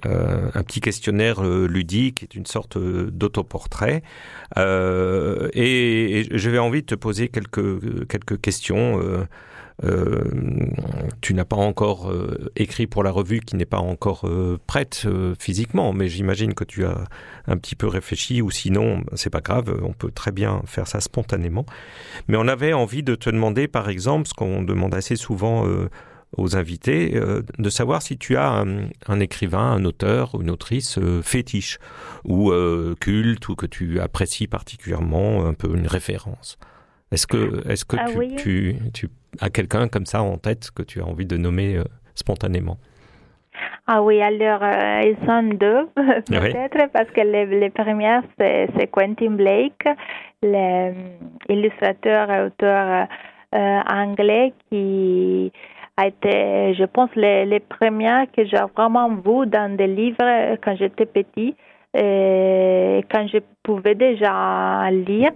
un 0.04 0.62
petit 0.62 0.80
questionnaire 0.80 1.42
ludique, 1.42 2.18
qui 2.18 2.25
est 2.25 2.35
une 2.35 2.47
sorte 2.47 2.76
d'autoportrait. 2.78 4.02
Et, 4.56 6.21
et 6.21 6.38
j'avais 6.38 6.59
envie 6.59 6.83
de 6.83 6.87
te 6.87 6.95
poser 6.95 7.28
quelques, 7.28 8.06
quelques 8.09 8.40
questions. 8.40 9.00
Euh, 9.85 10.25
tu 11.21 11.35
n'as 11.35 11.45
pas 11.45 11.56
encore 11.56 12.11
euh, 12.11 12.50
écrit 12.56 12.87
pour 12.87 13.02
la 13.02 13.11
revue 13.11 13.40
qui 13.40 13.56
n'est 13.56 13.66
pas 13.66 13.78
encore 13.78 14.26
euh, 14.26 14.59
prête 14.66 15.06
physiquement, 15.38 15.92
mais 15.92 16.09
j'imagine 16.09 16.54
que 16.54 16.64
tu 16.64 16.85
as 16.85 17.04
un 17.47 17.56
petit 17.56 17.76
peu 17.76 17.87
réfléchi 17.87 18.42
ou 18.42 18.50
sinon 18.50 19.04
c'est 19.14 19.30
pas 19.30 19.40
grave, 19.40 19.78
on 19.83 19.92
peut 19.92 20.11
très 20.11 20.33
bien 20.33 20.62
faire 20.66 20.88
ça 20.88 21.00
spontanément. 21.00 21.66
Mais 22.28 22.37
on 22.37 22.49
avait 22.49 22.73
envie 22.73 23.02
de 23.02 23.14
te 23.14 23.30
demander 23.30 23.68
par 23.68 23.88
exemple 23.88 24.28
ce 24.28 24.35
qu'on 24.35 24.62
demande 24.62 24.95
assez 24.95 25.16
souvent 25.16 25.66
aux 26.37 26.56
invités, 26.56 27.16
euh, 27.16 27.42
de 27.59 27.71
savoir 27.71 28.02
si 28.02 28.18
tu 28.18 28.37
as 28.37 28.50
un, 28.50 28.88
un 29.06 29.21
écrivain, 29.21 29.73
un 29.73 29.85
auteur 29.85 30.35
ou 30.35 30.42
une 30.42 30.50
autrice 30.50 30.99
euh, 30.99 31.23
fétiche 31.23 31.78
ou 32.25 32.50
euh, 32.50 32.95
culte 33.00 33.49
ou 33.49 33.54
que 33.54 33.66
tu 33.66 34.00
apprécies 34.00 34.47
particulièrement, 34.47 35.47
un 35.47 35.54
peu 35.54 35.75
une 35.75 35.87
référence. 35.87 36.59
Est-ce 37.12 37.26
que, 37.26 37.66
est-ce 37.68 37.85
que 37.85 37.97
Ah 37.99 38.06
tu, 38.11 38.18
oui. 38.18 38.37
tu, 38.37 38.76
tu 38.92 39.09
as 39.40 39.50
quelqu'un 39.50 39.88
comme 39.88 40.06
ça 40.06 40.22
en 40.22 40.36
tête 40.36 40.70
que 40.70 40.82
tu 40.82 41.00
as 41.00 41.04
envie 41.04 41.26
de 41.26 41.36
nommer 41.36 41.76
euh, 41.76 41.84
spontanément 42.14 42.78
Ah 43.86 44.02
oui, 44.02 44.20
alors 44.22 44.62
euh, 44.62 45.00
ils 45.04 45.16
sont 45.26 45.42
deux 45.42 45.88
peut-être 46.26 46.90
parce 46.92 47.10
que 47.10 47.20
les, 47.20 47.46
les 47.46 47.70
premières 47.70 48.22
c'est, 48.38 48.90
Quentin 48.90 49.32
Blake, 49.32 49.86
l'illustrateur 50.42 52.30
et 52.30 52.42
auteur 52.46 53.08
euh, 53.54 53.80
anglais 53.88 54.52
qui 54.68 55.52
a 55.96 56.08
été, 56.08 56.74
je 56.74 56.84
pense, 56.84 57.08
les, 57.16 57.46
les 57.46 57.60
premières 57.60 58.26
que 58.30 58.44
j'ai 58.44 58.58
vraiment 58.76 59.08
vues 59.08 59.46
dans 59.46 59.74
des 59.76 59.86
livres 59.86 60.56
quand 60.62 60.76
j'étais 60.76 61.06
petit, 61.06 61.56
et 61.96 63.04
quand 63.10 63.26
je 63.28 63.38
pouvais 63.62 63.94
déjà 63.94 64.90
lire. 64.90 65.30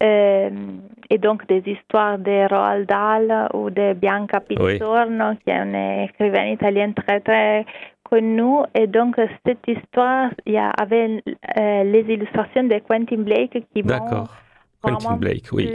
Et 0.00 1.18
donc 1.18 1.46
des 1.46 1.62
histoires 1.66 2.18
de 2.18 2.48
Roald 2.48 2.86
Dahl 2.86 3.48
ou 3.54 3.70
de 3.70 3.94
Bianca 3.94 4.40
Pizzorno, 4.40 5.34
qui 5.42 5.50
est 5.50 5.56
une 5.56 6.04
écrivaine 6.04 6.52
italienne 6.52 6.94
très 6.94 7.20
très 7.20 7.64
connue. 8.04 8.64
Et 8.74 8.86
donc 8.86 9.16
cette 9.44 9.66
histoire, 9.66 10.30
il 10.44 10.54
y 10.54 10.58
avait 10.58 11.22
euh, 11.58 11.84
les 11.84 12.04
illustrations 12.12 12.64
de 12.64 12.78
Quentin 12.86 13.22
Blake 13.22 13.64
qui 13.72 13.82
D'accord. 13.82 14.34
Quentin 14.82 15.16
Blake, 15.16 15.46
oui. 15.52 15.72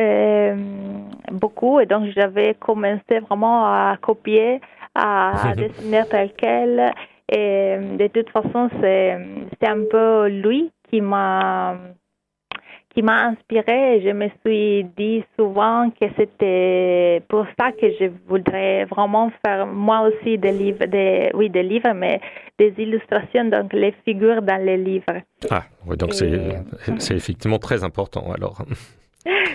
euh, 0.00 0.56
beaucoup. 1.32 1.80
Et 1.80 1.86
donc 1.86 2.06
j'avais 2.14 2.54
commencé 2.54 3.20
vraiment 3.28 3.66
à 3.66 3.96
copier, 4.00 4.60
à 4.94 5.52
dessiner 5.56 6.02
tel 6.10 6.30
quel. 6.36 6.92
Et 7.28 7.76
de 7.98 8.06
toute 8.08 8.30
façon, 8.30 8.70
c'est 8.80 9.18
c'est 9.60 9.68
un 9.68 9.84
peu 9.90 10.28
lui 10.28 10.70
qui 10.88 11.00
m'a 11.00 11.76
qui 12.96 13.02
m'a 13.02 13.26
inspiré 13.26 13.96
et 13.98 14.00
je 14.00 14.10
me 14.10 14.28
suis 14.42 14.84
dit 14.96 15.22
souvent 15.38 15.90
que 15.90 16.06
c'était 16.16 17.20
pour 17.28 17.44
ça 17.58 17.70
que 17.72 17.88
je 18.00 18.06
voudrais 18.26 18.86
vraiment 18.86 19.30
faire 19.44 19.66
moi 19.66 20.08
aussi 20.08 20.38
des 20.38 20.52
livres, 20.52 20.86
des, 20.86 21.30
oui 21.34 21.50
des 21.50 21.62
livres, 21.62 21.92
mais 21.94 22.22
des 22.58 22.72
illustrations, 22.78 23.44
donc 23.44 23.70
les 23.74 23.92
figures 24.06 24.40
dans 24.40 24.64
les 24.64 24.78
livres. 24.78 25.18
Ah, 25.50 25.64
oui, 25.86 25.98
donc 25.98 26.14
c'est 26.14 26.30
c'est 26.98 27.14
effectivement 27.16 27.58
très 27.58 27.84
important 27.84 28.32
alors. 28.32 28.62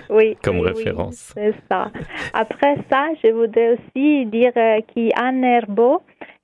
Oui. 0.10 0.36
Comme 0.43 0.60
oui, 0.60 0.67
référence. 0.67 1.33
Oui, 1.38 1.43
c'est 1.45 1.55
ça. 1.69 1.89
Après 2.33 2.75
ça, 2.91 3.07
je 3.24 3.29
voudrais 3.31 3.69
aussi 3.77 4.25
dire 4.25 4.51
euh, 4.57 4.79
qu'Anne 4.93 5.45
Herbeau, 5.45 6.01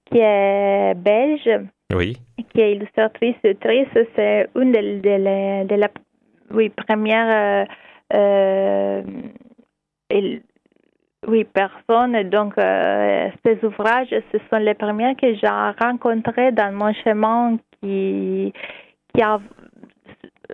qui 0.10 0.20
est 0.20 0.94
belge, 0.96 1.50
Oui, 1.94 2.16
qui 2.54 2.62
est 2.62 2.72
illustratrice 2.76 3.36
autrice, 3.44 3.90
c'est 4.16 4.48
une 4.56 4.72
de, 4.72 5.02
de, 5.02 5.10
la- 5.26 5.66
de 5.66 5.76
la 5.76 5.90
oui, 6.52 6.70
première 6.70 7.68
euh, 8.14 9.04
euh, 10.14 10.40
oui, 11.28 11.44
personnes. 11.46 12.30
Donc, 12.30 12.58
euh, 12.58 13.30
ces 13.46 13.64
ouvrages, 13.66 14.10
ce 14.10 14.38
sont 14.50 14.58
les 14.60 14.74
premiers 14.74 15.16
que 15.16 15.34
j'ai 15.36 15.48
rencontrés 15.48 16.52
dans 16.52 16.72
mon 16.72 16.94
chemin 16.94 17.58
qui, 17.82 18.54
qui 19.14 19.22
a 19.22 19.40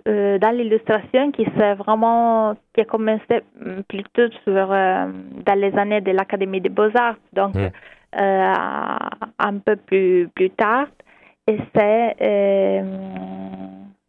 euh, 0.08 0.38
dans 0.38 0.50
l'illustration 0.50 1.30
qui 1.30 1.44
s'est 1.56 1.74
vraiment 1.74 2.56
qui 2.74 2.80
a 2.80 2.84
commencé 2.84 3.42
mm, 3.60 3.82
plutôt 3.88 4.28
sur 4.42 4.72
euh, 4.72 5.06
dans 5.46 5.58
les 5.58 5.72
années 5.78 6.00
de 6.00 6.10
l'Académie 6.10 6.60
des 6.60 6.68
Beaux-Arts 6.68 7.16
donc 7.32 7.54
Mm. 7.54 7.70
un 9.38 9.58
peu 9.64 9.76
plus 9.76 10.28
plus 10.34 10.50
tard 10.50 10.86
et 11.46 11.58
c'est 11.74 12.82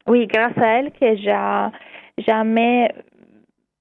oui 0.08 0.28
grâce 0.28 0.58
à 0.58 0.80
elle 0.80 0.92
que 0.92 1.16
j'ai 1.16 2.24
jamais 2.26 2.92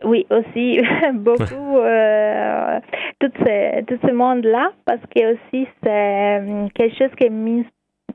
oui 0.04 0.26
aussi 0.30 0.80
beaucoup 1.14 1.78
euh, 1.78 2.80
tout 3.20 3.30
ce 3.38 3.82
tout 3.84 3.98
ce 4.06 4.12
monde 4.12 4.44
là 4.44 4.72
parce 4.84 5.00
que 5.14 5.32
aussi 5.34 5.66
c'est 5.82 6.40
euh, 6.40 6.68
quelque 6.74 6.96
chose 6.96 7.14
qui 7.18 7.30
m'ins- 7.30 7.64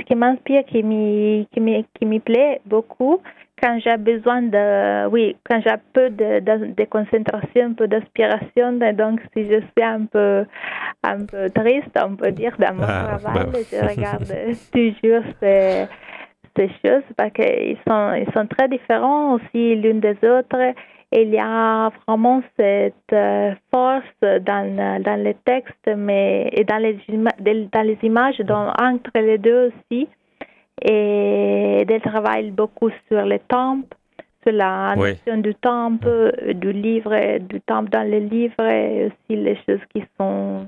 qui 0.05 0.15
m'inspire 0.15 0.65
qui 0.65 0.83
m'y 0.83 1.47
qui 1.51 2.19
plaît 2.19 2.61
beaucoup 2.65 3.21
quand 3.61 3.77
j'ai 3.83 3.97
besoin 3.97 4.41
de 4.41 5.07
oui 5.09 5.35
quand 5.47 5.59
j'ai 5.61 5.75
peu 5.93 6.09
de, 6.09 6.39
de, 6.39 6.73
de 6.73 6.83
concentration 6.85 7.65
un 7.65 7.73
peu 7.73 7.87
d'inspiration 7.87 8.71
donc 8.93 9.19
si 9.35 9.43
je 9.45 9.59
suis 9.59 9.83
un 9.83 10.05
peu 10.05 10.45
un 11.03 11.25
peu 11.25 11.49
triste 11.49 11.95
on 12.03 12.15
peut 12.15 12.31
dire 12.31 12.55
dans 12.57 12.73
mon 12.75 12.83
Ah, 12.87 13.17
travail 13.19 13.49
bah. 13.51 13.59
je 13.71 13.77
regarde 13.91 14.31
toujours 14.71 15.23
ces 15.41 15.87
choses 16.67 17.03
parce 17.15 17.31
qu'ils 17.31 17.77
sont 17.87 18.13
ils 18.13 18.31
sont 18.35 18.47
très 18.47 18.67
différents 18.67 19.35
aussi 19.35 19.75
l'une 19.75 19.99
des 19.99 20.17
autres 20.23 20.73
il 21.11 21.29
y 21.29 21.39
a 21.39 21.91
vraiment 22.07 22.43
cette 22.57 22.93
euh, 23.13 23.53
force 23.71 24.05
dans, 24.21 25.01
dans 25.01 25.23
les 25.23 25.35
textes 25.45 25.89
mais, 25.95 26.49
et 26.53 26.63
dans 26.63 26.77
les, 26.77 26.99
dans 27.39 27.81
les 27.81 27.97
images, 28.03 28.37
donc 28.39 28.69
entre 28.79 29.11
les 29.15 29.37
deux 29.39 29.71
aussi. 29.71 30.07
Et 30.81 31.85
elle 31.89 32.01
travaille 32.01 32.51
beaucoup 32.51 32.89
sur 33.07 33.25
les 33.25 33.39
temps, 33.39 33.79
sur 34.43 34.53
la 34.53 34.93
Oui. 34.97 35.09
notion 35.09 35.37
du 35.37 35.55
temps, 35.55 35.91
euh, 36.05 36.53
du 36.53 36.71
livre, 36.71 37.39
du 37.39 37.59
temps 37.61 37.83
dans 37.83 38.09
le 38.09 38.19
livre, 38.19 38.61
et 38.61 39.07
aussi 39.07 39.35
les 39.35 39.57
choses 39.67 39.81
qui 39.93 40.03
sont 40.17 40.67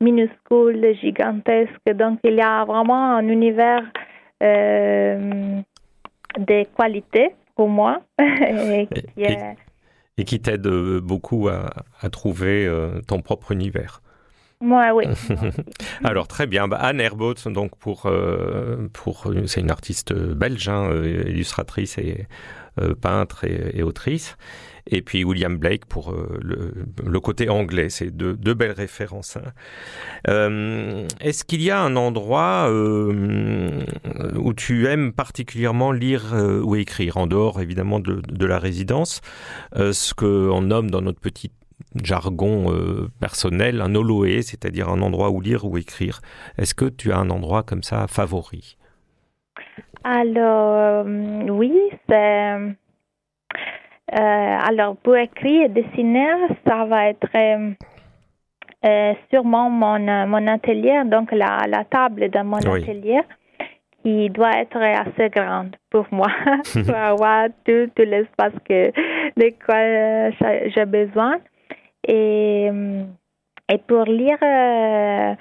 minuscules, 0.00 0.94
gigantesques. 1.00 1.92
Donc 1.94 2.20
il 2.24 2.34
y 2.34 2.42
a 2.42 2.64
vraiment 2.64 3.16
un 3.16 3.26
univers 3.26 3.82
euh, 4.42 5.60
de 6.38 6.64
qualité 6.76 7.34
pour 7.56 7.68
moi. 7.68 8.00
et 8.18 8.86
qui 9.16 9.22
Et- 9.22 10.24
qui 10.24 10.40
t'aide 10.40 10.66
beaucoup 10.98 11.48
à, 11.48 11.70
à 12.00 12.10
trouver 12.10 12.66
euh, 12.66 13.00
ton 13.06 13.20
propre 13.22 13.52
univers. 13.52 14.02
Moi, 14.60 14.92
oui. 14.92 15.04
Alors 16.04 16.26
très 16.26 16.46
bien, 16.46 16.66
bah, 16.66 16.78
Anne 16.80 17.00
Herbaut, 17.00 17.34
donc 17.46 17.76
pour 17.78 18.06
euh, 18.06 18.88
pour 18.92 19.32
c'est 19.46 19.60
une 19.60 19.70
artiste 19.70 20.12
belge, 20.12 20.68
hein, 20.68 20.90
euh, 20.90 21.24
illustratrice 21.28 21.96
et 21.98 22.26
euh, 22.80 22.94
peintre 22.94 23.44
et, 23.44 23.82
autrice. 23.82 24.36
Et 24.90 25.02
puis 25.02 25.22
William 25.24 25.56
Blake 25.56 25.84
pour 25.86 26.12
euh, 26.12 26.38
le, 26.40 27.20
côté 27.20 27.48
anglais, 27.48 27.90
c'est 27.90 28.10
deux, 28.10 28.54
belles 28.54 28.72
références. 28.72 29.36
hein. 29.36 29.42
Euh, 30.28 31.06
Est-ce 31.20 31.44
qu'il 31.44 31.62
y 31.62 31.70
a 31.70 31.80
un 31.80 31.94
endroit 31.96 32.68
euh, 32.70 33.84
où 34.36 34.54
tu 34.54 34.86
aimes 34.86 35.12
particulièrement 35.12 35.92
lire 35.92 36.34
euh, 36.34 36.60
ou 36.62 36.74
écrire, 36.76 37.16
en 37.18 37.26
dehors 37.26 37.60
évidemment 37.60 38.00
de, 38.00 38.22
de 38.26 38.46
la 38.46 38.58
résidence, 38.58 39.20
euh, 39.76 39.92
ce 39.92 40.14
qu'on 40.14 40.62
nomme 40.62 40.90
dans 40.90 41.02
notre 41.02 41.20
petit 41.20 41.50
jargon 42.02 42.72
euh, 42.72 43.08
personnel 43.20 43.80
un 43.80 43.94
oloé, 43.94 44.42
c'est-à-dire 44.42 44.88
un 44.88 45.00
endroit 45.02 45.30
où 45.30 45.40
lire 45.40 45.64
ou 45.64 45.78
écrire. 45.78 46.20
Est-ce 46.58 46.74
que 46.74 46.84
tu 46.86 47.12
as 47.12 47.18
un 47.18 47.30
endroit 47.30 47.62
comme 47.62 47.82
ça 47.82 48.06
favori? 48.08 48.76
Alors, 50.04 50.74
euh, 51.06 51.46
oui, 51.50 51.72
c'est. 52.08 52.54
euh, 52.54 52.76
alors, 54.16 54.96
pour 54.96 55.16
écrire 55.16 55.64
et 55.64 55.68
dessiner, 55.68 56.28
ça 56.66 56.84
va 56.86 57.08
être 57.08 57.28
sûrement 59.30 59.70
mon, 59.70 59.98
mon 60.26 60.46
atelier, 60.46 61.02
donc 61.06 61.32
la, 61.32 61.58
la 61.68 61.84
table 61.84 62.30
de 62.30 62.42
mon 62.42 62.58
Oui. 62.58 62.82
atelier, 62.82 63.20
qui 64.02 64.30
doit 64.30 64.52
être 64.60 64.76
assez 64.80 65.28
grande 65.30 65.74
pour 65.90 66.06
moi, 66.12 66.28
pour 66.86 66.94
avoir 67.12 67.48
tout, 67.64 67.90
tout 67.94 68.02
l'espace 68.04 68.52
que, 68.68 68.90
de 69.36 69.52
quoi 69.64 70.70
j'ai 70.74 70.84
besoin. 70.86 71.38
Et, 72.08 72.68
euh, 72.72 73.04
et 73.70 73.78
pour 73.86 74.04
lire, 74.04 74.38
euh, 74.42 75.34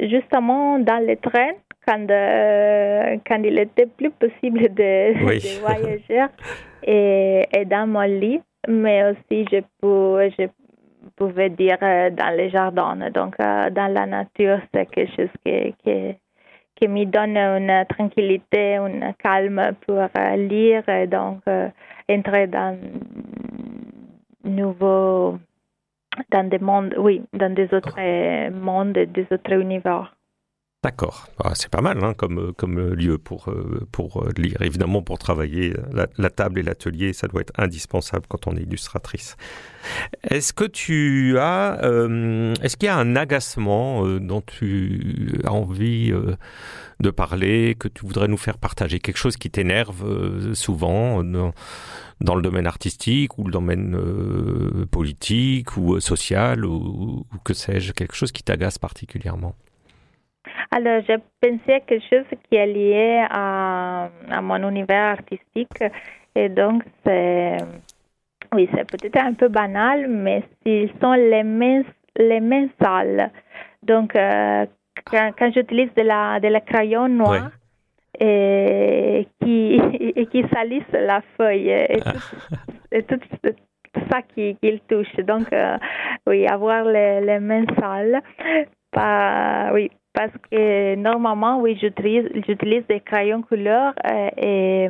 justement, 0.00 0.78
dans 0.78 1.06
le 1.06 1.16
train, 1.16 1.52
quand, 1.86 2.10
euh, 2.10 3.16
quand 3.26 3.42
il 3.44 3.58
était 3.58 3.86
plus 3.86 4.10
possible 4.10 4.74
de, 4.74 5.24
Oui. 5.26 5.38
de 5.38 5.60
voyager, 5.60 6.24
et, 6.82 7.46
et 7.52 7.64
dans 7.66 7.86
mon 7.86 8.00
lit, 8.00 8.40
mais 8.66 9.04
aussi 9.10 9.44
je, 9.52 9.60
pou- 9.80 10.18
je 10.38 10.46
pouvais 11.16 11.50
dire 11.50 11.78
dans 11.80 12.34
les 12.36 12.48
jardins. 12.50 12.96
Donc, 13.10 13.36
dans 13.38 13.92
la 13.92 14.06
nature, 14.06 14.60
c'est 14.72 14.86
quelque 14.86 15.14
chose 15.16 15.30
qui, 15.44 15.74
qui, 15.84 16.14
qui 16.76 16.88
me 16.88 17.04
donne 17.04 17.36
une 17.36 17.84
tranquillité, 17.88 18.76
un 18.76 19.12
calme 19.22 19.72
pour 19.86 20.00
lire 20.36 20.88
et 20.88 21.06
donc 21.06 21.40
entrer 22.10 22.46
dans 22.46 22.78
nouveau 24.44 25.38
dans 26.30 26.48
des 26.48 26.58
mondes, 26.58 26.94
oui, 26.98 27.22
dans 27.32 27.52
des 27.52 27.72
autres 27.74 27.96
euh, 27.98 28.50
mondes, 28.50 28.92
des 28.92 29.26
autres 29.30 29.52
univers. 29.52 30.14
D'accord, 30.84 31.26
Ah, 31.42 31.56
c'est 31.56 31.70
pas 31.70 31.80
mal 31.80 32.04
hein, 32.04 32.14
comme, 32.14 32.52
comme 32.56 32.78
lieu 32.94 33.18
pour, 33.18 33.48
euh, 33.48 33.84
pour 33.90 34.22
euh, 34.22 34.30
lire. 34.36 34.62
Évidemment, 34.62 35.02
pour 35.02 35.18
travailler, 35.18 35.74
la, 35.92 36.06
la 36.18 36.30
table 36.30 36.60
et 36.60 36.62
l'atelier, 36.62 37.12
ça 37.12 37.26
doit 37.26 37.40
être 37.40 37.52
indispensable 37.58 38.26
quand 38.28 38.46
on 38.46 38.56
est 38.56 38.62
illustratrice. 38.62 39.36
Est-ce 40.22 40.52
que 40.52 40.62
tu 40.62 41.36
as, 41.36 41.80
euh, 41.82 42.54
est-ce 42.62 42.76
qu'il 42.76 42.86
y 42.86 42.90
a 42.90 42.96
un 42.96 43.16
agacement 43.16 44.06
euh, 44.06 44.20
dont 44.20 44.40
tu 44.40 45.40
as 45.44 45.52
envie 45.52 46.12
euh, 46.12 46.36
de 47.00 47.10
parler, 47.10 47.74
que 47.76 47.88
tu 47.88 48.06
voudrais 48.06 48.28
nous 48.28 48.36
faire 48.36 48.56
partager, 48.56 49.00
quelque 49.00 49.18
chose 49.18 49.36
qui 49.36 49.50
t'énerve 49.50 50.04
euh, 50.06 50.54
souvent 50.54 51.24
dans, 52.20 52.34
le 52.34 52.42
domaine 52.42 52.66
artistique 52.66 53.38
ou 53.38 53.44
le 53.44 53.52
domaine 53.52 53.94
euh, 53.94 54.86
politique 54.86 55.76
ou 55.76 55.94
euh, 55.94 56.00
social 56.00 56.64
ou, 56.64 57.24
ou 57.32 57.38
que 57.44 57.54
sais-je, 57.54 57.92
quelque 57.92 58.14
chose 58.14 58.32
qui 58.32 58.42
t'agace 58.42 58.78
particulièrement? 58.78 59.54
Alors, 60.70 61.02
je 61.08 61.14
pensais 61.40 61.74
à 61.74 61.80
quelque 61.80 62.04
chose 62.10 62.26
qui 62.48 62.56
est 62.56 62.66
lié 62.66 63.24
à, 63.30 64.10
à 64.30 64.40
mon 64.42 64.68
univers 64.68 65.12
artistique. 65.12 65.82
Et 66.34 66.48
donc, 66.48 66.82
c'est, 67.04 67.56
oui, 68.54 68.68
c'est 68.74 68.84
peut-être 68.84 69.16
un 69.16 69.34
peu 69.34 69.48
banal, 69.48 70.08
mais 70.08 70.42
ils 70.64 70.90
sont 71.00 71.12
les 71.12 71.42
mains, 71.42 71.82
les 72.16 72.40
mains 72.40 72.68
sales. 72.80 73.30
Donc, 73.82 74.14
euh, 74.14 74.66
quand, 75.04 75.32
quand 75.38 75.50
j'utilise 75.52 75.90
de 75.96 76.02
la, 76.02 76.38
de 76.40 76.48
la 76.48 76.60
crayon 76.60 77.08
noir, 77.08 77.50
et 78.20 79.26
qui, 79.40 79.80
et 80.16 80.26
qui 80.26 80.44
salissent 80.52 80.92
la 80.92 81.20
feuille. 81.36 81.70
Et 81.70 82.00
tout, 82.00 82.46
et 82.92 83.02
tout, 83.04 83.18
tout 83.42 84.00
ça 84.10 84.22
qui- 84.22 84.56
qu'il 84.62 84.80
touche. 84.88 85.14
Donc, 85.24 85.52
euh, 85.52 85.76
oui, 86.26 86.46
avoir 86.46 86.84
les, 86.84 87.20
les 87.20 87.38
mains 87.38 87.64
sales. 87.78 88.20
Pas, 88.90 89.70
oui, 89.74 89.90
parce 90.14 90.32
que 90.50 90.94
normalement, 90.94 91.60
oui, 91.60 91.76
j'utilise, 91.80 92.28
j'utilise 92.46 92.86
des 92.88 93.00
crayons 93.00 93.42
couleur 93.42 93.92
euh, 94.10 94.28
et, 94.36 94.88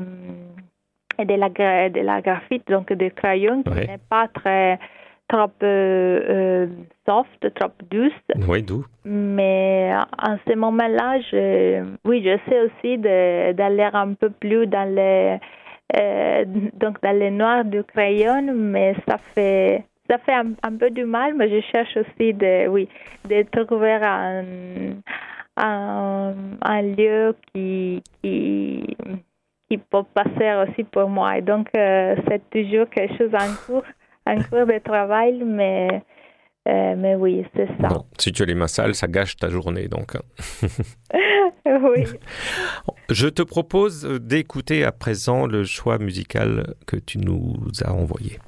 et 1.18 1.24
de, 1.24 1.34
la, 1.34 1.88
de 1.90 2.00
la 2.00 2.20
graphite, 2.22 2.66
donc 2.68 2.92
des 2.92 3.10
crayons 3.10 3.62
qui 3.64 3.70
Ouais. 3.70 3.86
n'est 3.86 4.00
pas 4.08 4.28
très 4.28 4.78
trop 5.28 5.50
euh, 5.62 6.66
soft, 7.06 7.54
trop 7.54 7.70
douce. 7.90 8.12
Oui, 8.48 8.62
d'où 8.62 8.84
Mais 9.04 9.92
en 10.22 10.36
ce 10.46 10.54
moment-là, 10.54 11.20
je, 11.30 11.84
oui, 12.04 12.22
j'essaie 12.22 12.60
aussi 12.62 12.98
de- 12.98 13.52
d'aller 13.52 13.88
un 13.92 14.14
peu 14.14 14.30
plus 14.30 14.66
dans 14.66 14.88
les, 14.94 15.38
euh, 15.98 16.44
donc 16.74 17.00
dans 17.02 17.16
les 17.18 17.30
noirs 17.30 17.64
du 17.64 17.82
crayon, 17.84 18.52
mais 18.54 18.94
ça 19.06 19.18
fait, 19.34 19.84
ça 20.10 20.18
fait 20.18 20.32
un, 20.34 20.52
un 20.62 20.76
peu 20.76 20.90
du 20.90 21.04
mal, 21.04 21.34
mais 21.34 21.48
je 21.50 21.60
cherche 21.72 21.96
aussi 21.96 22.32
de, 22.34 22.66
oui, 22.68 22.88
de 23.28 23.42
trouver 23.64 23.92
un, 24.02 24.44
un, 25.56 26.34
un 26.62 26.82
lieu 26.82 27.34
qui, 27.52 28.02
qui, 28.22 28.96
qui 29.68 29.78
peut 29.78 30.04
passer 30.14 30.52
aussi 30.70 30.84
pour 30.84 31.08
moi. 31.08 31.36
Et 31.38 31.42
donc, 31.42 31.68
euh, 31.76 32.16
c'est 32.28 32.42
toujours 32.50 32.88
quelque 32.88 33.16
chose 33.18 33.34
en 33.34 33.54
cours, 33.66 33.84
en 34.28 34.42
cours 34.42 34.66
de 34.66 34.78
travail, 34.78 35.42
mais, 35.44 36.02
euh, 36.68 36.94
mais 36.96 37.14
oui, 37.14 37.44
c'est 37.54 37.66
ça. 37.80 37.88
Bon, 37.88 38.04
si 38.18 38.32
tu 38.32 38.42
as 38.42 38.46
les 38.46 38.54
mains 38.54 38.68
sales, 38.68 38.94
ça 38.94 39.08
gâche 39.08 39.36
ta 39.36 39.48
journée. 39.48 39.88
Donc, 39.88 40.16
oui. 41.66 42.04
je 43.10 43.28
te 43.28 43.42
propose 43.42 44.04
d'écouter 44.04 44.84
à 44.84 44.92
présent 44.92 45.46
le 45.46 45.64
choix 45.64 45.98
musical 45.98 46.74
que 46.86 46.96
tu 46.96 47.18
nous 47.18 47.54
as 47.82 47.92
envoyé. 47.92 48.38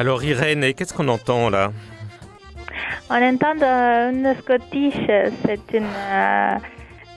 Alors 0.00 0.24
Irène, 0.24 0.64
et 0.64 0.72
qu'est-ce 0.72 0.94
qu'on 0.94 1.08
entend 1.08 1.50
là? 1.50 1.72
On 3.10 3.22
entend 3.22 3.52
une 4.10 4.34
Scottish, 4.40 4.94
c'est 5.44 5.74
une 5.76 5.84
euh, 5.84 6.54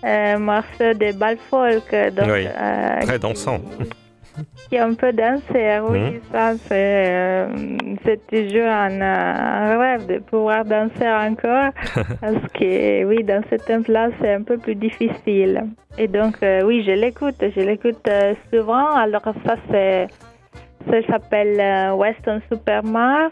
euh, 0.04 0.38
morceau 0.38 0.94
de 0.94 1.14
bal 1.18 1.38
folk. 1.50 1.90
Donc, 2.14 2.26
Oui, 2.28 2.46
euh, 2.46 3.02
Très 3.04 3.20
dansant. 3.20 3.62
Qui 4.68 4.76
est 4.76 4.80
un 4.80 4.96
peu 4.96 5.14
danseur, 5.14 5.90
oui, 5.92 6.00
Mhm. 6.00 6.20
ça 6.34 6.56
c'est 8.04 8.20
toujours 8.28 8.68
un, 8.68 9.78
rêve 9.80 10.06
de 10.08 10.18
pouvoir 10.20 10.66
danser 10.66 11.08
encore 11.08 11.72
parce 12.20 12.52
que 12.54 13.06
oui, 13.06 13.24
dans 13.24 13.44
ce 13.50 13.56
temple-là 13.64 14.10
c'est 14.20 14.34
un 14.34 14.42
peu 14.42 14.58
plus 14.58 14.76
difficile. 14.76 15.64
Et 15.98 16.10
donc 16.10 16.36
oui, 16.66 16.84
je 16.86 16.92
l'écoute, 16.92 17.36
je 17.56 17.62
l'écoute 17.62 18.10
souvent. 18.52 18.88
Alors 18.96 19.22
ça 19.46 19.56
c'est 19.72 20.08
ça 20.90 21.02
s'appelle 21.08 21.60
euh, 21.60 21.94
Western 21.94 22.42
Supermar. 22.52 23.32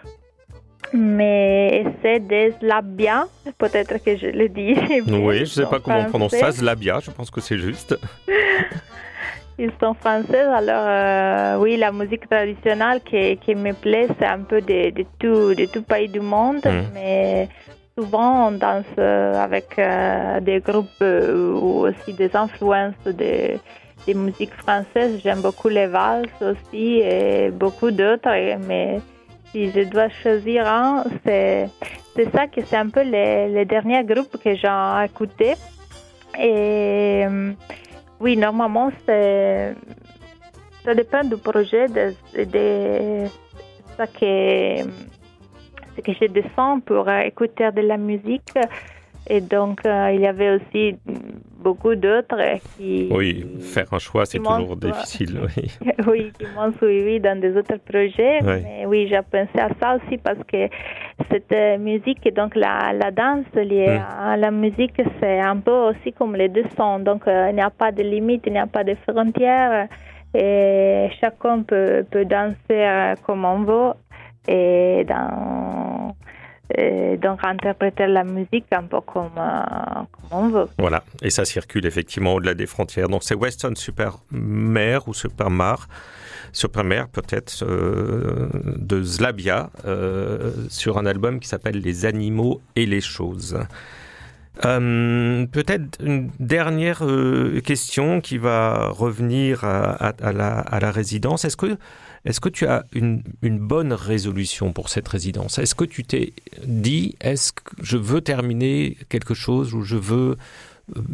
Mais 0.93 1.85
c'est 2.01 2.19
des 2.19 2.53
Labia, 2.61 3.25
peut-être 3.57 4.03
que 4.03 4.17
je 4.17 4.27
le 4.27 4.49
dis. 4.49 4.75
Oui, 5.09 5.39
je 5.39 5.45
sais 5.45 5.63
en 5.63 5.69
pas 5.69 5.79
comment 5.79 5.99
on 5.99 6.05
prononce 6.05 6.35
ça. 6.35 6.51
Zlabia, 6.51 6.99
je 6.99 7.11
pense 7.11 7.31
que 7.31 7.39
c'est 7.39 7.57
juste. 7.57 7.97
Ils 9.59 9.71
sont 9.79 9.93
français, 9.93 10.39
alors 10.41 10.85
euh, 10.87 11.57
oui, 11.59 11.77
la 11.77 11.91
musique 11.91 12.27
traditionnelle 12.27 12.99
qui, 13.03 13.37
qui 13.37 13.53
me 13.53 13.73
plaît, 13.73 14.07
c'est 14.19 14.25
un 14.25 14.39
peu 14.39 14.59
de, 14.59 14.89
de, 14.89 15.05
tout, 15.19 15.53
de 15.53 15.65
tout 15.65 15.83
pays 15.83 16.07
du 16.09 16.19
monde, 16.19 16.65
Mhm. 16.65 16.85
mais 16.95 17.47
souvent 17.97 18.47
on 18.47 18.51
danse 18.53 18.85
euh, 18.97 19.35
avec 19.35 19.77
euh, 19.77 20.39
des 20.39 20.61
groupes 20.61 21.01
ou 21.01 21.85
aussi 21.85 22.13
des 22.13 22.35
influences 22.35 22.95
de, 23.05 23.59
des 24.05 24.13
musiques 24.13 24.53
françaises. 24.53 25.19
J'aime 25.23 25.41
beaucoup 25.41 25.69
les 25.69 25.87
valses 25.87 26.41
aussi 26.41 26.99
et 26.99 27.49
beaucoup 27.51 27.91
d'autres, 27.91 28.57
mais 28.67 28.99
si 29.51 29.69
je 29.71 29.81
dois 29.83 30.09
choisir 30.09 30.67
un, 30.67 31.03
c'est 31.25 31.69
c'est 32.15 32.29
ça 32.31 32.47
que 32.47 32.61
c'est 32.65 32.77
un 32.77 32.89
peu 32.89 33.03
les, 33.03 33.47
les 33.49 33.65
derniers 33.65 34.03
groupes 34.03 34.37
que 34.43 34.55
j'ai 34.55 35.05
écoutés. 35.05 35.55
Et 36.37 37.25
euh, 37.25 37.53
oui, 38.19 38.37
normalement, 38.37 38.91
c'est 39.05 39.73
ça 40.83 40.95
dépend 40.95 41.23
du 41.23 41.37
projet, 41.37 41.87
de, 41.87 42.13
de 42.35 43.27
ce 43.97 44.03
que, 44.19 44.89
ce 45.95 46.01
que 46.01 46.13
je 46.19 46.25
descends 46.25 46.79
pour 46.79 47.09
écouter 47.09 47.71
de 47.71 47.81
la 47.81 47.97
musique. 47.97 48.51
Et 49.27 49.41
donc, 49.41 49.85
euh, 49.85 50.11
il 50.13 50.21
y 50.21 50.27
avait 50.27 50.55
aussi 50.55 50.97
beaucoup 51.61 51.95
d'autres 51.95 52.59
qui, 52.77 53.07
Oui, 53.11 53.45
faire 53.59 53.85
un 53.93 53.99
choix, 53.99 54.25
c'est 54.25 54.39
toujours 54.39 54.75
difficile. 54.77 55.39
Oui. 55.57 55.71
oui, 56.07 56.31
qui 56.37 56.45
m'ont 56.55 56.71
suivi 56.73 57.19
dans 57.19 57.39
des 57.39 57.55
autres 57.55 57.77
projets. 57.77 58.43
Ouais. 58.43 58.61
Mais 58.63 58.85
oui, 58.85 59.07
j'ai 59.09 59.19
pensé 59.21 59.57
à 59.59 59.69
ça 59.79 59.97
aussi 59.97 60.17
parce 60.17 60.39
que 60.51 60.67
cette 61.29 61.51
euh, 61.51 61.77
musique 61.77 62.25
et 62.25 62.31
donc 62.31 62.55
la, 62.55 62.93
la 62.93 63.11
danse 63.11 63.45
liée 63.55 63.99
Mm. 63.99 64.29
à 64.31 64.37
la 64.37 64.51
musique, 64.51 65.01
c'est 65.19 65.39
un 65.39 65.57
peu 65.57 65.71
aussi 65.89 66.13
comme 66.13 66.35
les 66.35 66.49
deux 66.49 66.65
sons. 66.77 66.99
Donc, 66.99 67.27
euh, 67.27 67.47
il 67.49 67.55
n'y 67.55 67.61
a 67.61 67.69
pas 67.69 67.91
de 67.91 68.03
limite, 68.03 68.43
il 68.45 68.53
n'y 68.53 68.59
a 68.59 68.67
pas 68.67 68.83
de 68.83 68.95
frontières. 69.07 69.87
Et 70.33 71.09
chacun 71.19 71.63
peut, 71.63 72.05
peut 72.09 72.25
danser 72.25 72.55
euh, 72.71 73.15
comme 73.25 73.43
on 73.45 73.63
veut 73.63 73.93
et 74.47 75.03
dans, 75.07 76.15
donc 77.21 77.39
interpréter 77.43 78.07
la 78.07 78.23
musique 78.23 78.65
un 78.71 78.83
peu 78.83 79.01
comme, 79.01 79.31
euh, 79.37 80.03
comme 80.11 80.29
on 80.31 80.49
veut. 80.49 80.67
Voilà, 80.77 81.03
et 81.21 81.29
ça 81.29 81.45
circule 81.45 81.85
effectivement 81.85 82.33
au-delà 82.33 82.53
des 82.53 82.65
frontières. 82.65 83.09
Donc 83.09 83.23
c'est 83.23 83.35
Western 83.35 83.75
Supermare 83.75 85.07
ou 85.07 85.13
Supermar, 85.13 85.87
Supermare 86.51 87.07
peut-être 87.09 87.63
euh, 87.63 88.49
de 88.77 89.01
Zlabia 89.03 89.69
euh, 89.85 90.51
sur 90.69 90.97
un 90.97 91.05
album 91.05 91.39
qui 91.39 91.47
s'appelle 91.47 91.79
Les 91.79 92.05
animaux 92.05 92.61
et 92.75 92.85
les 92.85 93.01
choses. 93.01 93.57
Peut-être 94.61 95.97
une 96.03 96.29
dernière 96.39 97.01
question 97.63 98.21
qui 98.21 98.37
va 98.37 98.89
revenir 98.89 99.63
à 99.63 100.13
la, 100.33 100.59
à 100.59 100.79
la 100.79 100.91
résidence. 100.91 101.45
Est-ce 101.45 101.57
que, 101.57 101.77
est 102.25 102.39
que 102.39 102.49
tu 102.49 102.67
as 102.67 102.83
une, 102.93 103.23
une 103.41 103.59
bonne 103.59 103.93
résolution 103.93 104.73
pour 104.73 104.89
cette 104.89 105.07
résidence? 105.07 105.57
Est-ce 105.57 105.75
que 105.75 105.85
tu 105.85 106.03
t'es 106.03 106.33
dit, 106.65 107.15
est-ce 107.21 107.51
que 107.53 107.61
je 107.81 107.97
veux 107.97 108.21
terminer 108.21 108.97
quelque 109.09 109.33
chose 109.33 109.73
ou 109.73 109.81
je 109.81 109.97
veux 109.97 110.37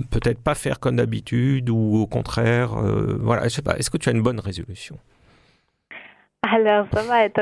peut-être 0.09 0.41
pas 0.41 0.55
faire 0.55 0.79
comme 0.79 0.97
d'habitude 0.97 1.69
ou 1.69 1.97
au 1.97 2.07
contraire, 2.07 2.77
euh, 2.77 3.17
voilà, 3.19 3.43
je 3.43 3.49
sais 3.49 3.61
pas. 3.61 3.77
Est-ce 3.77 3.89
que 3.89 3.97
tu 3.97 4.09
as 4.09 4.11
une 4.11 4.23
bonne 4.23 4.39
résolution? 4.39 4.97
Alors, 6.43 6.87
ça 6.93 7.03
va 7.03 7.25
être 7.25 7.41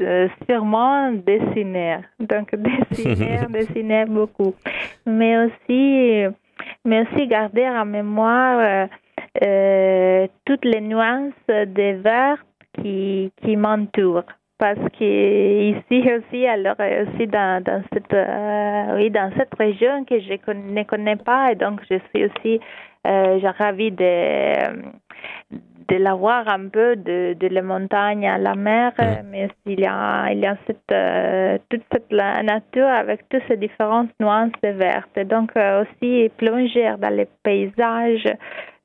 euh, 0.00 0.28
sûrement 0.48 1.12
dessiner. 1.12 1.98
Donc, 2.18 2.54
dessiner, 2.90 3.40
dessiner 3.48 4.04
beaucoup. 4.08 4.54
Mais 5.06 5.36
aussi, 5.44 6.24
mais 6.84 7.02
aussi 7.02 7.26
garder 7.26 7.68
en 7.68 7.84
mémoire 7.84 8.58
euh, 8.58 8.86
euh, 9.42 10.26
toutes 10.44 10.64
les 10.64 10.80
nuances 10.80 11.32
des 11.48 11.94
verts 11.94 12.44
qui, 12.78 13.32
qui 13.42 13.56
m'entourent. 13.56 14.24
Parce 14.58 14.78
que 14.98 15.70
ici 15.70 16.06
aussi, 16.12 16.46
alors 16.46 16.74
euh, 16.80 17.06
aussi 17.06 17.26
dans, 17.26 17.62
dans 17.64 17.82
cette 17.92 18.12
euh, 18.12 18.96
oui 18.96 19.10
dans 19.10 19.30
cette 19.38 19.54
région 19.58 20.04
que 20.04 20.20
je 20.20 20.34
ne 20.52 20.82
connais 20.82 21.16
pas 21.16 21.52
et 21.52 21.54
donc 21.54 21.80
je 21.90 21.96
suis 22.10 22.26
aussi 22.26 22.60
euh, 23.06 23.38
j'ai 23.40 23.48
ravie 23.48 23.90
de 23.90 25.00
de 25.90 25.96
la 25.96 26.14
voir 26.14 26.46
un 26.48 26.68
peu 26.68 26.94
de, 26.94 27.34
de 27.34 27.48
la 27.48 27.62
montagne 27.62 28.26
à 28.28 28.38
la 28.38 28.54
mer, 28.54 28.92
Mm. 28.98 29.26
mais 29.30 29.48
il 29.66 29.80
y 29.80 29.86
a, 29.86 30.30
il 30.30 30.38
y 30.38 30.46
a 30.46 30.56
cette, 30.66 30.92
euh, 30.92 31.58
toute 31.68 31.82
cette 31.90 32.10
la 32.12 32.42
nature 32.42 32.86
avec 32.86 33.28
toutes 33.28 33.42
ces 33.48 33.56
différentes 33.56 34.10
nuances 34.20 34.52
vertes. 34.62 35.16
Et 35.16 35.24
donc 35.24 35.50
euh, 35.56 35.82
aussi 35.82 36.30
plonger 36.36 36.94
dans 36.98 37.14
les 37.14 37.26
paysages 37.42 38.28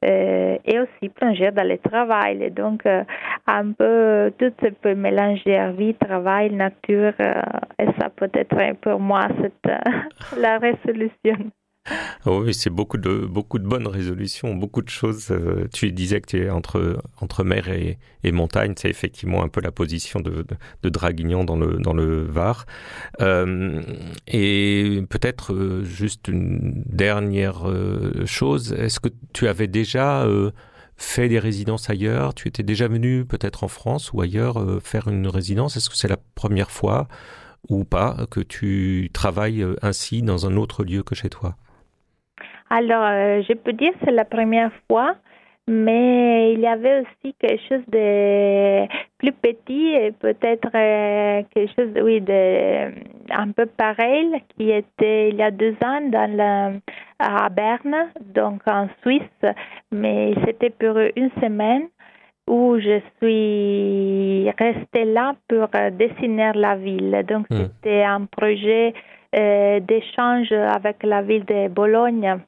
et 0.05 0.79
aussi 0.79 1.09
plonger 1.09 1.51
dans 1.51 1.67
le 1.67 1.77
travail. 1.77 2.43
Et 2.43 2.49
donc 2.49 2.85
euh, 2.85 3.03
un 3.47 3.71
peu 3.71 4.31
tout 4.37 4.53
se 4.61 4.69
peut 4.69 4.95
mélanger 4.95 5.71
vie, 5.77 5.93
travail, 5.95 6.51
nature. 6.51 7.13
euh, 7.19 7.41
et 7.79 7.87
ça 7.99 8.09
peut 8.09 8.29
être 8.33 8.75
pour 8.81 8.99
moi 8.99 9.27
cette, 9.41 9.53
euh, 9.67 10.37
la 10.39 10.57
résolution. 10.57 11.51
Oh 12.25 12.41
Oui, 12.43 12.53
c'est 12.55 12.71
beaucoup 12.71 12.97
de, 12.97 13.17
beaucoup 13.19 13.59
bonnes 13.59 13.87
résolutions, 13.87 14.55
beaucoup 14.55 14.81
de 14.81 14.89
choses. 14.89 15.27
Euh, 15.29 15.67
tu 15.71 15.91
disais 15.91 16.21
que 16.21 16.27
tu 16.27 16.43
es 16.43 16.49
entre, 16.49 17.43
mer 17.43 17.69
et, 17.69 17.97
montagne. 18.31 18.73
C'est 18.77 18.89
effectivement 18.89 19.43
un 19.43 19.47
peu 19.47 19.61
la 19.61 19.71
position 19.71 20.19
de, 20.19 20.45
Draguignan 20.83 21.43
dans 21.43 21.55
le, 21.55 22.25
Var. 22.25 22.65
Euh, 23.21 23.81
et 24.27 25.03
peut-être 25.09 25.53
euh, 25.53 25.83
juste 25.83 26.27
une 26.27 26.83
dernière 26.87 27.65
chose. 28.25 28.73
Est-ce 28.73 28.99
que 28.99 29.09
tu 29.33 29.47
avais 29.47 29.67
déjà 29.67 30.27
fait 30.97 31.29
des 31.29 31.39
résidences 31.39 31.89
ailleurs? 31.89 32.33
Tu 32.33 32.47
étais 32.47 32.63
déjà 32.63 32.87
venu 32.87 33.25
peut-être 33.25 33.63
en 33.63 33.67
France 33.67 34.11
ou 34.13 34.21
ailleurs 34.21 34.81
faire 34.81 35.07
une 35.07 35.27
résidence? 35.27 35.77
Est-ce 35.77 35.89
que 35.91 35.97
c'est 35.97 36.07
la 36.07 36.17
première 36.33 36.71
fois 36.71 37.07
ou 37.69 37.83
pas 37.83 38.25
que 38.31 38.39
tu 38.39 39.09
travailles 39.13 39.65
ainsi 39.83 40.23
dans 40.23 40.47
un 40.47 40.55
autre 40.55 40.83
lieu 40.83 41.03
que 41.03 41.13
chez 41.13 41.29
toi? 41.29 41.55
Alors, 42.69 43.03
euh, 43.05 43.41
je 43.47 43.53
peux 43.53 43.73
dire 43.73 43.91
que 43.93 43.99
c'est 44.05 44.11
la 44.11 44.25
première 44.25 44.71
fois, 44.87 45.15
mais 45.67 46.53
il 46.53 46.59
y 46.59 46.67
avait 46.67 47.01
aussi 47.01 47.33
quelque 47.39 47.61
chose 47.67 47.85
de 47.87 48.85
plus 49.17 49.31
petit 49.31 49.93
et 49.95 50.11
peut-être 50.11 50.69
euh, 50.75 51.43
quelque 51.53 51.73
chose, 51.75 51.91
oui, 52.03 52.21
de 52.21 52.91
un 53.31 53.51
peu 53.51 53.65
pareil 53.65 54.31
qui 54.55 54.69
était 54.71 55.29
il 55.29 55.35
y 55.37 55.43
a 55.43 55.51
deux 55.51 55.75
ans 55.83 56.01
dans 56.09 56.31
la, 56.35 56.71
à 57.19 57.49
Berne, 57.49 58.09
donc 58.33 58.61
en 58.67 58.87
Suisse, 59.01 59.21
mais 59.91 60.33
c'était 60.45 60.69
pour 60.69 60.97
une 61.15 61.31
semaine 61.41 61.87
où 62.47 62.77
je 62.79 62.99
suis 63.19 64.51
restée 64.59 65.05
là 65.05 65.33
pour 65.47 65.67
euh, 65.75 65.89
dessiner 65.89 66.51
la 66.53 66.75
ville. 66.75 67.23
Donc, 67.27 67.47
Mm. 67.49 67.55
c'était 67.81 68.03
un 68.03 68.25
projet 68.25 68.93
euh, 69.35 69.79
d'échange 69.79 70.51
avec 70.51 71.01
la 71.03 71.23
ville 71.23 71.45
de 71.45 71.67
Bologne 71.69 72.39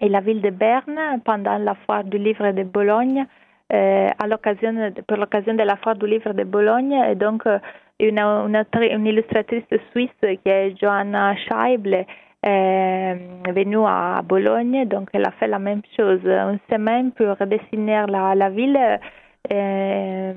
et 0.00 0.08
la 0.08 0.20
ville 0.20 0.40
de 0.40 0.50
Berne 0.50 1.20
pendant 1.24 1.58
la 1.58 1.74
foire 1.86 2.04
du 2.04 2.18
livre 2.18 2.50
de 2.52 2.62
Bologne, 2.62 3.26
euh, 3.72 4.08
à 4.18 4.26
l'occasion 4.26 4.72
pour 5.06 5.16
l'occasion 5.18 5.54
de 5.54 5.62
la 5.62 5.76
foire 5.76 5.96
du 5.96 6.06
livre 6.06 6.32
de 6.32 6.44
Bologne. 6.44 6.92
Et 7.10 7.14
donc, 7.14 7.46
euh, 7.46 7.58
une, 8.00 8.18
une, 8.20 8.56
autre- 8.56 8.82
une 8.82 9.06
illustratrice 9.06 9.64
suisse 9.92 10.10
qui 10.20 10.48
est 10.48 10.74
Johanna 10.80 11.34
Scheible 11.36 12.04
est 12.42 13.16
venue 13.52 13.84
à 13.86 14.22
Bologne, 14.24 14.84
donc 14.86 15.08
elle 15.12 15.26
a 15.26 15.32
fait 15.32 15.48
la 15.48 15.58
même 15.58 15.82
chose, 15.96 16.20
une 16.24 16.60
semaine 16.70 17.10
pour 17.12 17.34
dessiner 17.46 18.04
la, 18.08 18.34
la 18.34 18.50
ville. 18.50 18.78
euh, 19.52 20.32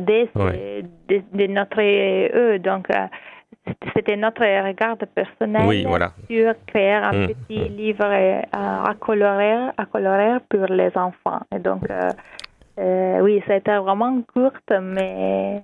de, 0.00 0.26
Ouais. 0.34 0.82
de, 1.08 1.22
de 1.34 1.46
notre 1.52 1.80
eux. 1.82 2.58
Donc, 2.58 2.88
euh, 2.90 3.06
c'était 3.94 4.16
notre 4.16 4.42
regard 4.42 4.96
personnel 5.14 5.66
Oui, 5.66 5.84
voilà. 5.86 6.12
sur 6.28 6.54
créer 6.66 6.92
un 6.94 7.12
Mm, 7.12 7.26
petit 7.28 7.58
mm. 7.70 7.76
livre 7.76 8.04
euh, 8.04 8.40
à 8.52 8.94
colorer, 8.98 9.70
à 9.76 9.86
colorer 9.86 10.38
pour 10.48 10.66
les 10.66 10.90
enfants. 10.96 11.40
Et 11.54 11.58
donc, 11.58 11.82
euh, 11.90 12.08
euh, 12.78 13.20
oui, 13.20 13.42
ça 13.46 13.54
a 13.54 13.56
été 13.56 13.76
vraiment 13.76 14.20
courte, 14.32 14.72
mais 14.80 15.62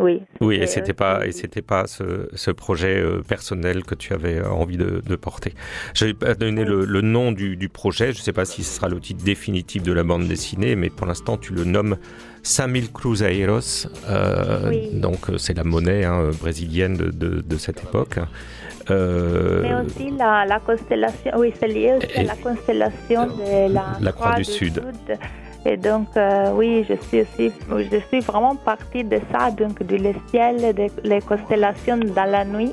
oui. 0.00 0.22
Oui, 0.40 0.56
et 0.56 0.66
c'était 0.66 0.92
pas 0.92 1.18
aussi- 1.20 1.28
et 1.28 1.32
c'était 1.32 1.62
pas 1.62 1.86
ce, 1.86 2.28
ce 2.34 2.50
projet 2.50 2.98
euh, 2.98 3.22
personnel 3.22 3.84
que 3.84 3.94
tu 3.94 4.12
avais 4.12 4.40
envie 4.44 4.76
de, 4.76 5.00
de 5.06 5.16
porter. 5.16 5.54
Je 5.94 6.06
vais 6.06 6.14
pas 6.14 6.34
donner 6.34 6.64
le, 6.64 6.84
le 6.84 7.00
nom 7.00 7.30
du, 7.32 7.56
du 7.56 7.68
projet. 7.68 8.12
Je 8.12 8.20
sais 8.20 8.32
pas 8.32 8.44
si 8.44 8.62
ce 8.64 8.76
sera 8.76 8.88
le 8.88 8.98
titre 9.00 9.24
définitif 9.24 9.82
de 9.82 9.92
la 9.92 10.02
bande 10.02 10.26
dessinée, 10.26 10.74
mais 10.76 10.90
pour 10.90 11.06
l'instant 11.06 11.36
tu 11.36 11.52
le 11.54 11.64
nommes 11.64 11.96
5000 12.42 12.92
Cruzeiros. 12.92 13.86
Euh, 14.08 14.68
Oui. 14.68 14.90
Donc 14.94 15.30
euh, 15.30 15.38
c'est 15.38 15.54
la 15.54 15.64
monnaie 15.64 16.04
hein, 16.04 16.30
brésilienne 16.40 16.96
de, 16.96 17.10
de, 17.10 17.40
de 17.40 17.56
cette 17.56 17.82
époque. 17.82 18.18
Euh, 18.90 19.62
Mais 19.62 19.74
aussi 19.76 20.10
la, 20.18 20.44
la 20.44 20.60
constellation, 20.60 21.30
oui, 21.36 21.52
c'est 21.58 21.68
lié 21.68 21.94
aussi 21.96 22.18
à 22.18 22.22
la 22.24 22.34
constellation 22.36 23.26
de 23.28 23.72
la, 23.72 23.84
La 24.00 24.12
Croix 24.12 24.34
du 24.34 24.44
Sud. 24.44 24.82
Et 25.66 25.76
donc, 25.78 26.08
euh, 26.16 26.50
oui, 26.54 26.84
je 26.88 26.94
suis 27.06 27.20
aussi, 27.22 27.52
je 27.70 27.98
suis 28.08 28.20
vraiment 28.20 28.54
partie 28.54 29.02
de 29.02 29.18
ça, 29.32 29.50
donc 29.50 29.82
du 29.82 29.98
ciel, 30.30 30.74
de, 30.74 30.86
les 31.08 31.20
constellations 31.22 31.96
dans 31.96 32.30
la 32.30 32.44
nuit, 32.44 32.72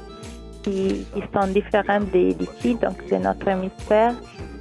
qui, 0.64 1.06
qui 1.14 1.24
sont 1.34 1.48
différentes 1.48 2.12
des- 2.12 2.34
d'ici, 2.34 2.76
donc 2.76 2.98
de 3.10 3.16
notre 3.16 3.48
hémisphère. 3.48 4.14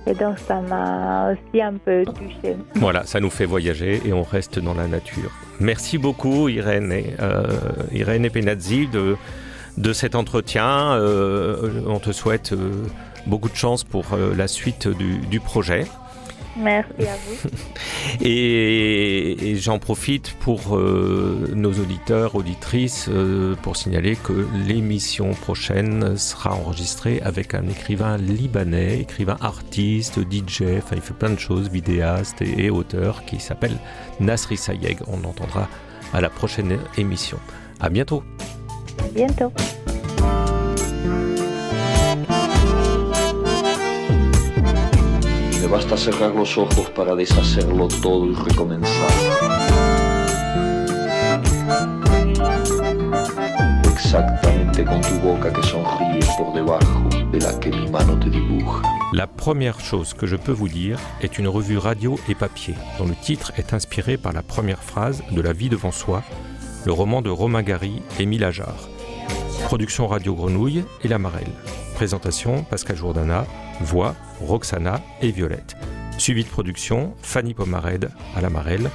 Et 0.06 0.14
donc, 0.14 0.38
ça 0.38 0.60
m'a 0.60 1.32
aussi 1.32 1.60
un 1.60 1.74
peu 1.74 2.04
touchée. 2.04 2.56
Voilà, 2.76 3.04
ça 3.04 3.20
nous 3.20 3.28
fait 3.30 3.44
voyager 3.44 4.00
et 4.06 4.12
on 4.12 4.22
reste 4.22 4.58
dans 4.58 4.74
la 4.74 4.86
nature. 4.86 5.30
Merci 5.58 5.98
beaucoup 5.98 6.48
Irène, 6.48 6.90
et, 6.92 7.14
euh, 7.20 7.44
Irène 7.92 8.24
Epenazzi 8.24 8.86
de, 8.86 9.16
de 9.76 9.92
cet 9.92 10.14
entretien. 10.14 10.92
Euh, 10.94 11.82
on 11.86 11.98
te 11.98 12.12
souhaite 12.12 12.54
beaucoup 13.26 13.50
de 13.50 13.56
chance 13.56 13.84
pour 13.84 14.04
la 14.36 14.48
suite 14.48 14.88
du 14.88 15.38
projet. 15.40 15.84
Merci 16.56 17.06
à 17.06 17.16
vous. 17.26 17.48
Et, 18.22 19.50
et 19.50 19.56
j'en 19.56 19.78
profite 19.78 20.32
pour 20.40 20.76
euh, 20.76 21.52
nos 21.54 21.70
auditeurs, 21.70 22.34
auditrices, 22.34 23.08
euh, 23.08 23.54
pour 23.62 23.76
signaler 23.76 24.16
que 24.16 24.46
l'émission 24.66 25.32
prochaine 25.34 26.16
sera 26.16 26.54
enregistrée 26.54 27.20
avec 27.22 27.54
un 27.54 27.68
écrivain 27.68 28.16
libanais, 28.16 29.00
écrivain 29.00 29.36
artiste, 29.40 30.20
DJ, 30.20 30.62
enfin 30.78 30.96
il 30.96 31.02
fait 31.02 31.14
plein 31.14 31.30
de 31.30 31.38
choses, 31.38 31.70
vidéaste 31.70 32.42
et, 32.42 32.64
et 32.64 32.70
auteur, 32.70 33.24
qui 33.24 33.38
s'appelle 33.38 33.78
Nasri 34.18 34.56
Sayeg. 34.56 34.98
On 35.06 35.20
l'entendra 35.20 35.68
à 36.12 36.20
la 36.20 36.30
prochaine 36.30 36.78
émission. 36.98 37.38
À 37.80 37.90
bientôt. 37.90 38.24
À 38.98 39.08
bientôt. 39.14 39.52
Basta 45.70 45.94
los 46.34 46.58
ojos 46.58 46.90
para 46.90 47.14
deshacerlo 47.14 47.86
todo 48.02 48.26
la 59.12 59.26
première 59.26 59.80
chose 59.80 60.14
que 60.14 60.26
je 60.26 60.36
peux 60.36 60.52
vous 60.52 60.68
dire 60.68 60.98
est 61.20 61.38
une 61.38 61.46
revue 61.46 61.78
radio 61.78 62.18
et 62.28 62.34
papier, 62.34 62.74
dont 62.98 63.06
le 63.06 63.14
titre 63.14 63.52
est 63.56 63.72
inspiré 63.72 64.16
par 64.16 64.32
la 64.32 64.42
première 64.42 64.82
phrase 64.82 65.22
de 65.30 65.40
La 65.40 65.52
vie 65.52 65.68
devant 65.68 65.92
soi, 65.92 66.22
le 66.84 66.92
roman 66.92 67.22
de 67.22 67.30
Romain 67.30 67.62
Gary 67.62 68.02
Émile 68.18 68.44
Ajar. 68.44 68.88
Production 69.64 70.06
Radio 70.06 70.34
Grenouille 70.34 70.84
et 71.02 71.08
La 71.08 71.18
Marelle. 71.18 71.52
Présentation 71.94 72.64
Pascal 72.64 72.96
Jourdana, 72.96 73.46
voix 73.80 74.14
Roxana 74.40 75.00
et 75.22 75.30
Violette. 75.30 75.76
Suivi 76.18 76.44
de 76.44 76.48
production 76.48 77.14
Fanny 77.22 77.54
Pomared 77.54 78.10
à 78.36 78.40
La 78.40 78.50
Marelle 78.50 78.90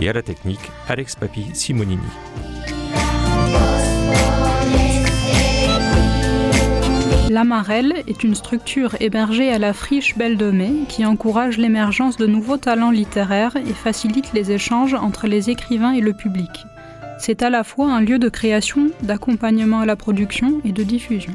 et 0.00 0.08
à 0.08 0.12
la 0.12 0.22
technique 0.22 0.60
Alex 0.88 1.16
Papi 1.16 1.46
Simonini. 1.54 2.00
L'Amarelle 7.30 8.02
est 8.08 8.24
une 8.24 8.34
structure 8.34 8.96
hébergée 9.00 9.52
à 9.52 9.58
la 9.58 9.72
friche 9.72 10.18
Belle 10.18 10.36
de 10.36 10.50
Mai 10.50 10.72
qui 10.88 11.06
encourage 11.06 11.58
l'émergence 11.58 12.16
de 12.16 12.26
nouveaux 12.26 12.56
talents 12.56 12.90
littéraires 12.90 13.56
et 13.56 13.72
facilite 13.72 14.32
les 14.32 14.50
échanges 14.50 14.94
entre 14.94 15.28
les 15.28 15.48
écrivains 15.48 15.92
et 15.92 16.00
le 16.00 16.12
public. 16.12 16.66
C'est 17.22 17.42
à 17.42 17.50
la 17.50 17.64
fois 17.64 17.92
un 17.92 18.00
lieu 18.00 18.18
de 18.18 18.30
création, 18.30 18.90
d'accompagnement 19.02 19.80
à 19.80 19.86
la 19.86 19.94
production 19.94 20.62
et 20.64 20.72
de 20.72 20.82
diffusion. 20.82 21.34